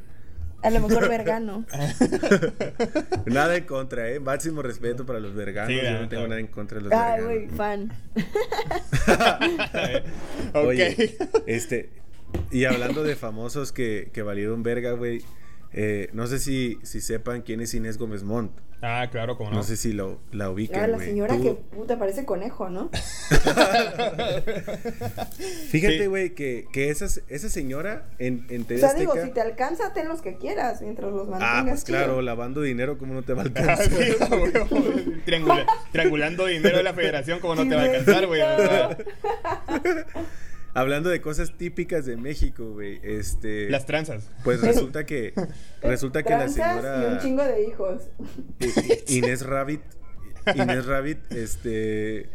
[0.62, 1.64] A lo mejor vergano.
[3.24, 4.20] Nada en contra, ¿eh?
[4.20, 5.72] Máximo respeto para los verganos.
[5.72, 7.26] Sí, Yo no tengo nada en contra de los Ay, verganos.
[7.26, 7.92] güey, fan.
[10.54, 11.88] Oye, este,
[12.50, 15.22] y hablando de famosos que, que valieron verga, güey.
[15.72, 18.52] Eh, no sé si, si sepan quién es Inés Gómez Montt.
[18.82, 19.56] Ah, claro, como no.
[19.56, 21.08] No sé si lo, la Ah, ubican, la güey.
[21.08, 22.88] señora que puta parece conejo, ¿no?
[25.70, 26.06] Fíjate, Sí.
[26.06, 29.92] güey, que, que esa, esa señora en, en O TV sea, digo, si te alcanza,
[29.92, 31.54] ten los que quieras mientras los mantengas.
[31.58, 31.98] Ah, pues chido.
[31.98, 33.88] claro, lavando dinero, ¿cómo no te va a Ah, alcanzar?
[35.26, 38.40] Triangula- triangulando dinero de la federación, como no te va a alcanzar, güey.
[40.72, 43.68] Hablando de cosas típicas de México, güey, este...
[43.70, 44.30] las tranzas.
[44.44, 45.34] Pues resulta que,
[45.82, 48.02] resulta que la Tranzas y un señora chingo de hijos.
[49.08, 49.82] Inés Rabbit,
[50.54, 52.28] Inés Rabbit, este,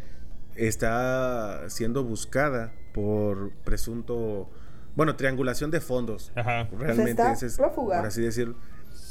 [0.55, 4.49] está siendo buscada por presunto,
[4.95, 6.31] bueno, triangulación de fondos.
[6.35, 6.67] Ajá.
[6.77, 7.97] Realmente está ese es, prófuga.
[7.97, 8.55] por así decirlo.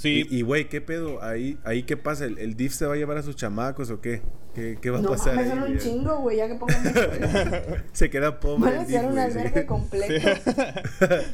[0.04, 1.22] Sí, Y, güey, ¿qué pedo?
[1.22, 2.24] Ahí, ahí ¿qué pasa?
[2.26, 4.22] ¿El, el DIF se va a llevar a sus chamacos o qué?
[4.54, 5.36] ¿Qué, qué va a No pasar?
[5.38, 6.82] ahí, son un chingo, güey, ya que pongan
[7.92, 8.70] Se queda pobre.
[8.70, 9.66] Van a el hacer DIF, un güey, albergue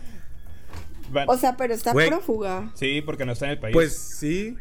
[1.26, 2.08] O sea, pero está Güey.
[2.08, 2.70] prófuga.
[2.74, 3.72] sí, porque no está en el país.
[3.74, 4.56] Pues sí,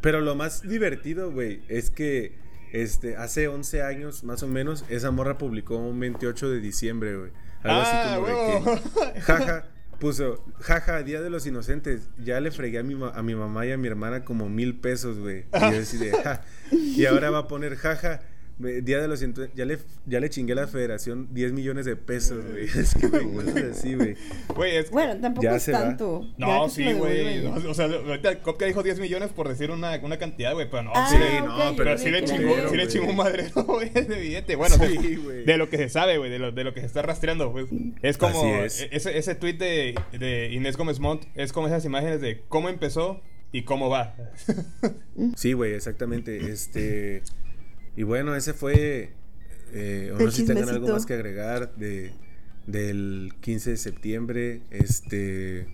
[0.00, 2.38] pero lo más divertido, güey, es que
[2.72, 7.30] este, hace 11 años, más o menos, esa morra publicó un 28 de diciembre, güey.
[7.62, 8.80] Algo Ah, así como de huevo.
[9.14, 9.64] que, jaja,
[10.02, 13.70] puso, jaja, Día de los Inocentes, ya le fregué a mi, a mi mamá y
[13.70, 15.44] a mi hermana como mil pesos, güey.
[15.54, 16.42] Y yo así de, ja.
[16.72, 18.20] Y ahora va a poner, jaja,
[18.62, 21.96] Día de los Inocentes, ya le, ya le chingué a la federación 10 millones de
[21.96, 22.64] pesos, güey.
[22.74, 24.16] Es que, güey, así, güey.
[24.54, 26.22] Güey, es que- Bueno, tampoco Ya es se tanto.
[26.38, 27.46] Ya No, sí, güey.
[27.46, 30.92] O sea, ahorita Kopka dijo 10 millones por decir una, una cantidad, güey, pero no.
[30.94, 34.56] Ah, sí, no, pero sí le chingó, sí le chingó un madrero, güey, es evidente.
[34.56, 35.44] Bueno, Sí, de, güey.
[35.44, 37.66] de lo que se sabe, güey, de lo, de lo que se está rastreando, güey.
[38.02, 38.80] Es como Así es.
[38.82, 42.68] e- ese, ese tweet de, de Inés Gómez Montt, es como esas imágenes de cómo
[42.68, 43.20] empezó
[43.52, 44.14] y cómo va.
[45.36, 46.50] Sí, güey, exactamente.
[46.50, 47.22] Este.
[47.96, 49.12] Y bueno, ese fue.
[49.72, 52.12] Eh, o El no sé si tengan algo más que agregar de,
[52.66, 54.62] del 15 de septiembre.
[54.70, 55.66] Este.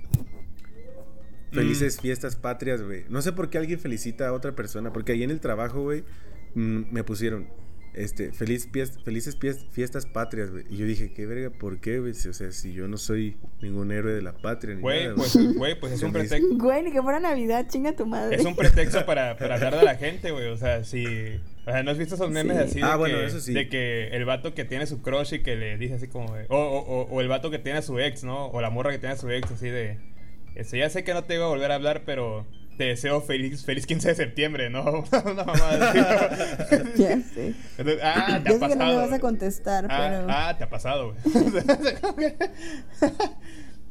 [1.53, 3.05] Felices fiestas patrias, güey.
[3.09, 4.93] No sé por qué alguien felicita a otra persona.
[4.93, 6.05] Porque ahí en el trabajo, güey,
[6.55, 7.49] mm, me pusieron.
[7.95, 10.64] Este, feliz pies- felices pies- fiestas patrias, güey.
[10.71, 11.51] Y yo dije, ¿qué verga?
[11.51, 12.12] ¿Por qué, güey?
[12.12, 14.75] O sea, si yo no soy ningún héroe de la patria.
[14.75, 16.47] Ni Güey, nada, pues, güey, pues es un pretexto.
[16.59, 18.37] Güey, ni que fuera Navidad, chinga tu madre.
[18.37, 20.49] Es un pretexto para, para hablar de la gente, güey.
[20.49, 21.41] O sea, si.
[21.69, 22.62] O sea, ¿no has visto esos memes Sí.
[22.64, 23.53] así de, Ah, que, bueno, eso sí.
[23.53, 26.47] de que el vato que tiene su crush y que le dice así como de-
[26.49, 28.47] o, o, o- el vato que tiene a su ex, ¿no?
[28.47, 29.99] O la morra que tiene a su ex, así de.
[30.55, 32.47] Este, ya sé que no te iba a volver a hablar, pero
[32.79, 34.83] te deseo feliz, feliz 15 de septiembre, ¿no?
[35.25, 35.99] Una mamada así.
[36.97, 37.53] Ya sé.
[37.77, 38.97] Entonces, ah, te Yo ha sé que no me pasado.
[38.97, 40.27] vas a contestar, ah, pero.
[40.31, 41.19] ah, te ha pasado, güey.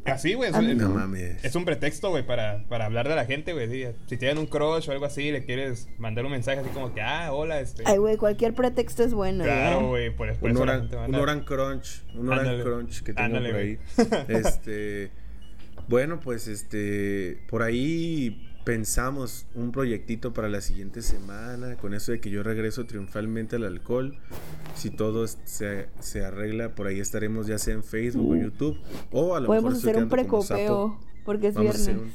[0.07, 0.49] Así, güey.
[0.49, 0.95] es A un- mí No no.
[0.95, 1.43] mames.
[1.43, 3.87] es un pretexto, güey, para, para hablar de la gente, güey.
[4.07, 7.01] Si tienen un crush o algo así, le quieres mandar un mensaje así como que,
[7.01, 7.83] ah, hola, este.
[7.85, 9.43] Ay, güey, cualquier pretexto es bueno.
[9.43, 9.85] claro, ¿ya?
[9.87, 12.63] güey, por, por un eso la Oran, un Oran Crunch, un Oran Ándale.
[12.63, 13.77] Crunch que tengo Ándale, por ahí.
[14.29, 15.11] Este,
[15.87, 22.19] bueno, pues este, por ahí pensamos un proyectito para la siguiente semana, con eso de
[22.19, 24.19] que yo regreso triunfalmente al alcohol.
[24.75, 28.77] Si todo se, se arregla, por ahí estaremos ya sea en Facebook o YouTube
[29.09, 29.47] o a lo Uh.
[29.47, 32.11] Podemos mejor hacer un precopeo, porque es Vamos viernes.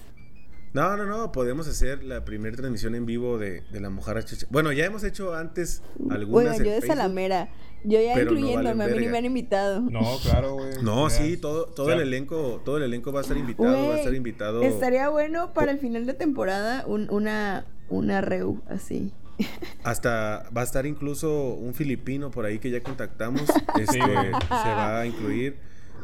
[0.75, 4.23] No, no, no, podemos hacer la primera transmisión en vivo de, de la Mojarra.
[4.51, 6.97] Bueno, ya hemos hecho antes algunas en yo de Facebook.
[6.99, 7.49] Salamera.
[7.85, 9.81] Yo ya pero incluyéndome, a mí ni me han invitado.
[9.81, 10.83] No, claro, güey.
[10.83, 13.89] No, sí, todo, todo O sea, el elenco, todo el elenco va a estar invitado,
[13.89, 14.63] va a estar invitado.
[14.63, 19.13] Estaría bueno para el final de temporada un- una, una reu así.
[19.83, 23.43] Hasta va a estar incluso un filipino por ahí que ya contactamos.
[23.81, 25.57] Este, se va a incluir.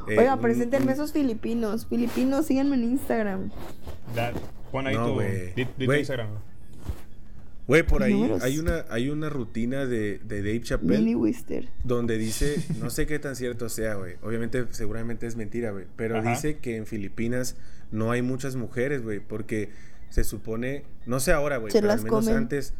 [0.09, 1.87] eh, Oiga, preséntenme un- esos filipinos.
[1.87, 3.51] Filipinos, síganme en Instagram.
[4.17, 4.33] da-
[4.73, 5.55] pon ahí No, tu, güey.
[5.55, 5.99] di- di tu Güey.
[6.01, 6.29] Instagram.
[7.69, 7.85] Güey.
[7.85, 8.43] Por ahí Números.
[8.43, 11.69] hay una, hay una rutina de, de Dave Chappelle Wister.
[11.85, 14.17] donde dice, no sé qué tan cierto sea, güey.
[14.23, 15.85] Obviamente, seguramente es mentira, güey.
[15.95, 16.31] Pero Ajá.
[16.31, 17.55] dice que en Filipinas
[17.93, 19.21] no hay muchas mujeres, güey.
[19.21, 19.71] Porque
[20.11, 22.37] se supone, no sé ahora, güey, pero al menos comen.
[22.37, 22.75] antes.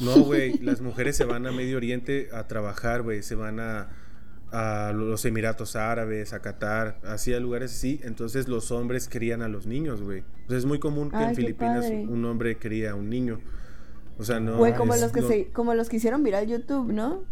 [0.00, 3.22] No, güey, las mujeres se van a Medio Oriente a trabajar, güey.
[3.22, 3.90] Se van a,
[4.50, 8.00] a los Emiratos Árabes, a Qatar, así a lugares así.
[8.02, 10.20] Entonces los hombres crían a los niños, güey.
[10.40, 12.06] Entonces es muy común que Ay, en Filipinas padre.
[12.08, 13.40] un hombre cría a un niño.
[14.18, 14.56] O sea, no.
[14.58, 17.24] Güey, como es- los que no- se, como los que hicieron viral YouTube, ¿no?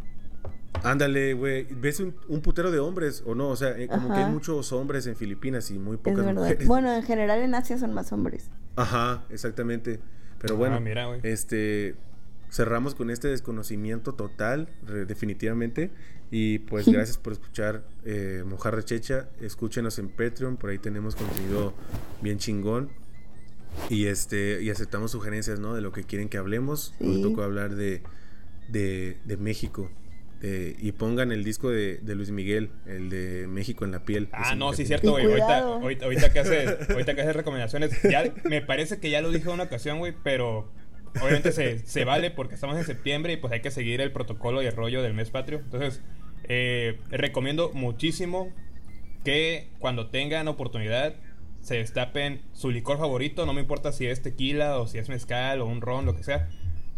[0.83, 1.65] Ándale, güey.
[1.71, 3.49] ¿Ves un, un putero de hombres o no?
[3.49, 6.43] O sea, eh, como que hay muchos hombres en Filipinas y muy Es pocas verdad.
[6.43, 6.67] mujeres.
[6.67, 8.49] Bueno, en general en Asia son más hombres.
[8.77, 10.01] Ajá, exactamente.
[10.41, 11.21] Pero Ah, bueno, mira, güey.
[11.23, 11.97] este
[12.51, 15.91] cerramos con este desconocimiento total, re- definitivamente.
[16.33, 19.29] Y pues gracias por escuchar eh, Mojarra Checha.
[19.41, 21.75] Escúchenos en Patreon, por ahí tenemos contenido
[22.23, 22.89] bien chingón.
[23.89, 25.75] Y este, y aceptamos sugerencias, ¿no?
[25.75, 26.95] De lo que quieren que hablemos.
[27.01, 27.23] Sí.
[27.23, 28.03] tocó hablar de,
[28.69, 29.91] de, de México.
[30.41, 34.29] de- y pongan el disco de, de Luis Miguel, el de México en la piel.
[34.33, 35.25] Ah, no, sí, cierto, güey.
[35.25, 35.75] Ahorita, cuidado.
[35.75, 39.49] ahorita, ahorita que haces, ahorita que haces recomendaciones, ya me parece que ya lo dije
[39.49, 40.71] en una ocasión, güey, pero
[41.21, 44.63] obviamente se, se vale porque estamos en septiembre y pues hay que seguir el protocolo
[44.63, 45.59] y el rollo del mes patrio.
[45.59, 46.01] Entonces,
[46.45, 48.53] eh, recomiendo muchísimo
[49.25, 51.15] que cuando tengan oportunidad
[51.61, 55.61] se destapen su licor favorito, no me importa si es tequila o si es mezcal
[55.61, 56.49] o un ron, lo que sea,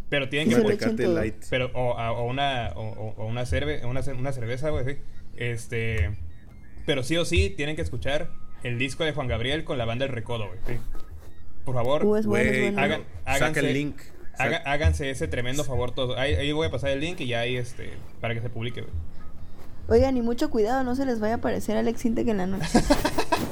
[0.09, 0.55] pero tienen que
[1.03, 1.15] todo.
[1.15, 1.45] Light.
[1.51, 4.97] pero, o, a- o una, o, o- o una, cerve, una, una cerveza, güey, sí.
[5.37, 6.11] Este.
[6.87, 8.31] Pero sí o sí, tienen que escuchar
[8.63, 10.59] el disco de Juan Gabriel con la banda El Recodo, güey.
[10.67, 10.75] sí.
[11.65, 12.81] Por favor, Uh, es bueno, es Güey, bueno.
[12.83, 13.05] hagan,
[13.39, 14.01] saca el link.
[14.37, 16.19] haga- háganse ese tremendo favor todos.
[16.19, 17.91] Ahí, ahí voy a pasar el link y ya ahí, este,
[18.21, 18.93] para que se publique, güey.
[19.89, 22.67] Oigan, y mucho cuidado, no se les vaya a aparecer Alex Intec en la noche.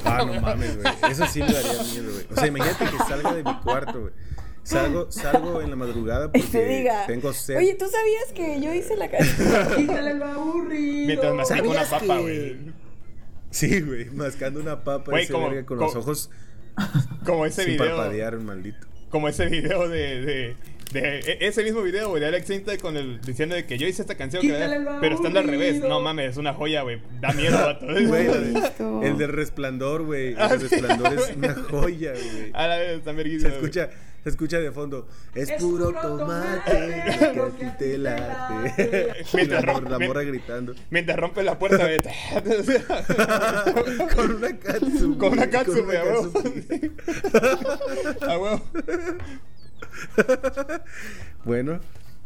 [0.03, 0.93] Ah, no mames, güey.
[1.11, 2.25] Eso sí me daría miedo, güey.
[2.31, 4.13] O sea, imagínate que salga de mi cuarto, güey.
[4.63, 7.55] Salgo, salgo en la madrugada Y te porque diga, tengo sed.
[7.57, 9.47] oye, ¿tú sabías que yo hice la canción?
[9.77, 11.07] Quítale lo aburrido.
[11.07, 12.73] Mientras mastico una ¿Sabías papa, que- güey.
[13.51, 16.29] Sí, güey, mascando una papa Güey, ese como- verga con como- los ojos
[17.25, 17.85] Como ese sin video.
[17.95, 18.87] parpadear, maldito.
[19.11, 20.21] Como ese video de.
[20.21, 20.57] de,
[20.91, 23.87] de- e- ese mismo video, güey, de Alex Sinta con el diciendo de que yo
[23.87, 25.79] hice esta canción, que- pero estando al revés.
[25.79, 27.01] No mames, es una joya, güey.
[27.19, 27.85] Da miedo, vato.
[27.85, 28.27] Güey,
[29.03, 30.35] el de resplandor, güey.
[30.37, 32.51] Ah, El de sí, resplandor es una joya, güey.
[32.53, 33.61] A la vez, está Se verguísima, güey.
[33.61, 33.89] escucha,
[34.23, 35.07] se escucha de fondo.
[35.33, 39.13] Es, Es puro puro tomate, que a ti te late.
[39.33, 40.75] Mientras la, ro- mor- la morra gritando.
[40.89, 42.01] Mientras rompe la puerta, güey.
[44.15, 45.17] con una katsu.
[45.17, 46.31] Con una katsu, güey, a huevo.
[46.33, 46.53] katsu.
[48.29, 48.61] A huevo.
[51.43, 51.79] Bueno,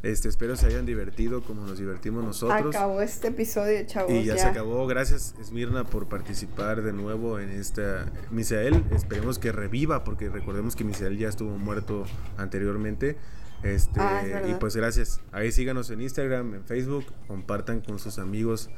[0.03, 2.75] este, espero se hayan divertido como nos divertimos nosotros.
[2.75, 4.11] Acabó este episodio, chavos.
[4.11, 4.41] Y ya, ya.
[4.41, 4.85] se acabó.
[4.87, 8.11] Gracias, Esmirna, por participar de nuevo en esta.
[8.29, 12.05] Misael, esperemos que reviva, porque recordemos que Misael ya estuvo muerto
[12.37, 13.17] anteriormente.
[13.63, 15.21] Este, Ah, es y pues gracias.
[15.31, 18.69] Ahí síganos en Instagram, en Facebook, compartan con sus amigos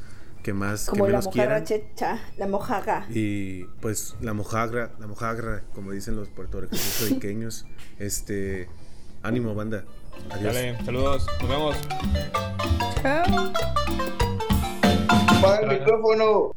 [0.47, 1.65] que más Como que la menos mojarra quieran.
[1.65, 3.05] checha, la mojaga.
[3.09, 7.65] Y pues la mojagra, la mojagra, como dicen los puertorriqueños,
[7.99, 8.69] este,
[9.23, 9.83] ánimo banda.
[10.29, 10.53] Adiós.
[10.53, 11.27] Dale, saludos.
[11.41, 11.75] Nos vemos.
[13.01, 13.51] Chao.
[15.09, 16.53] Apaga el micrófono.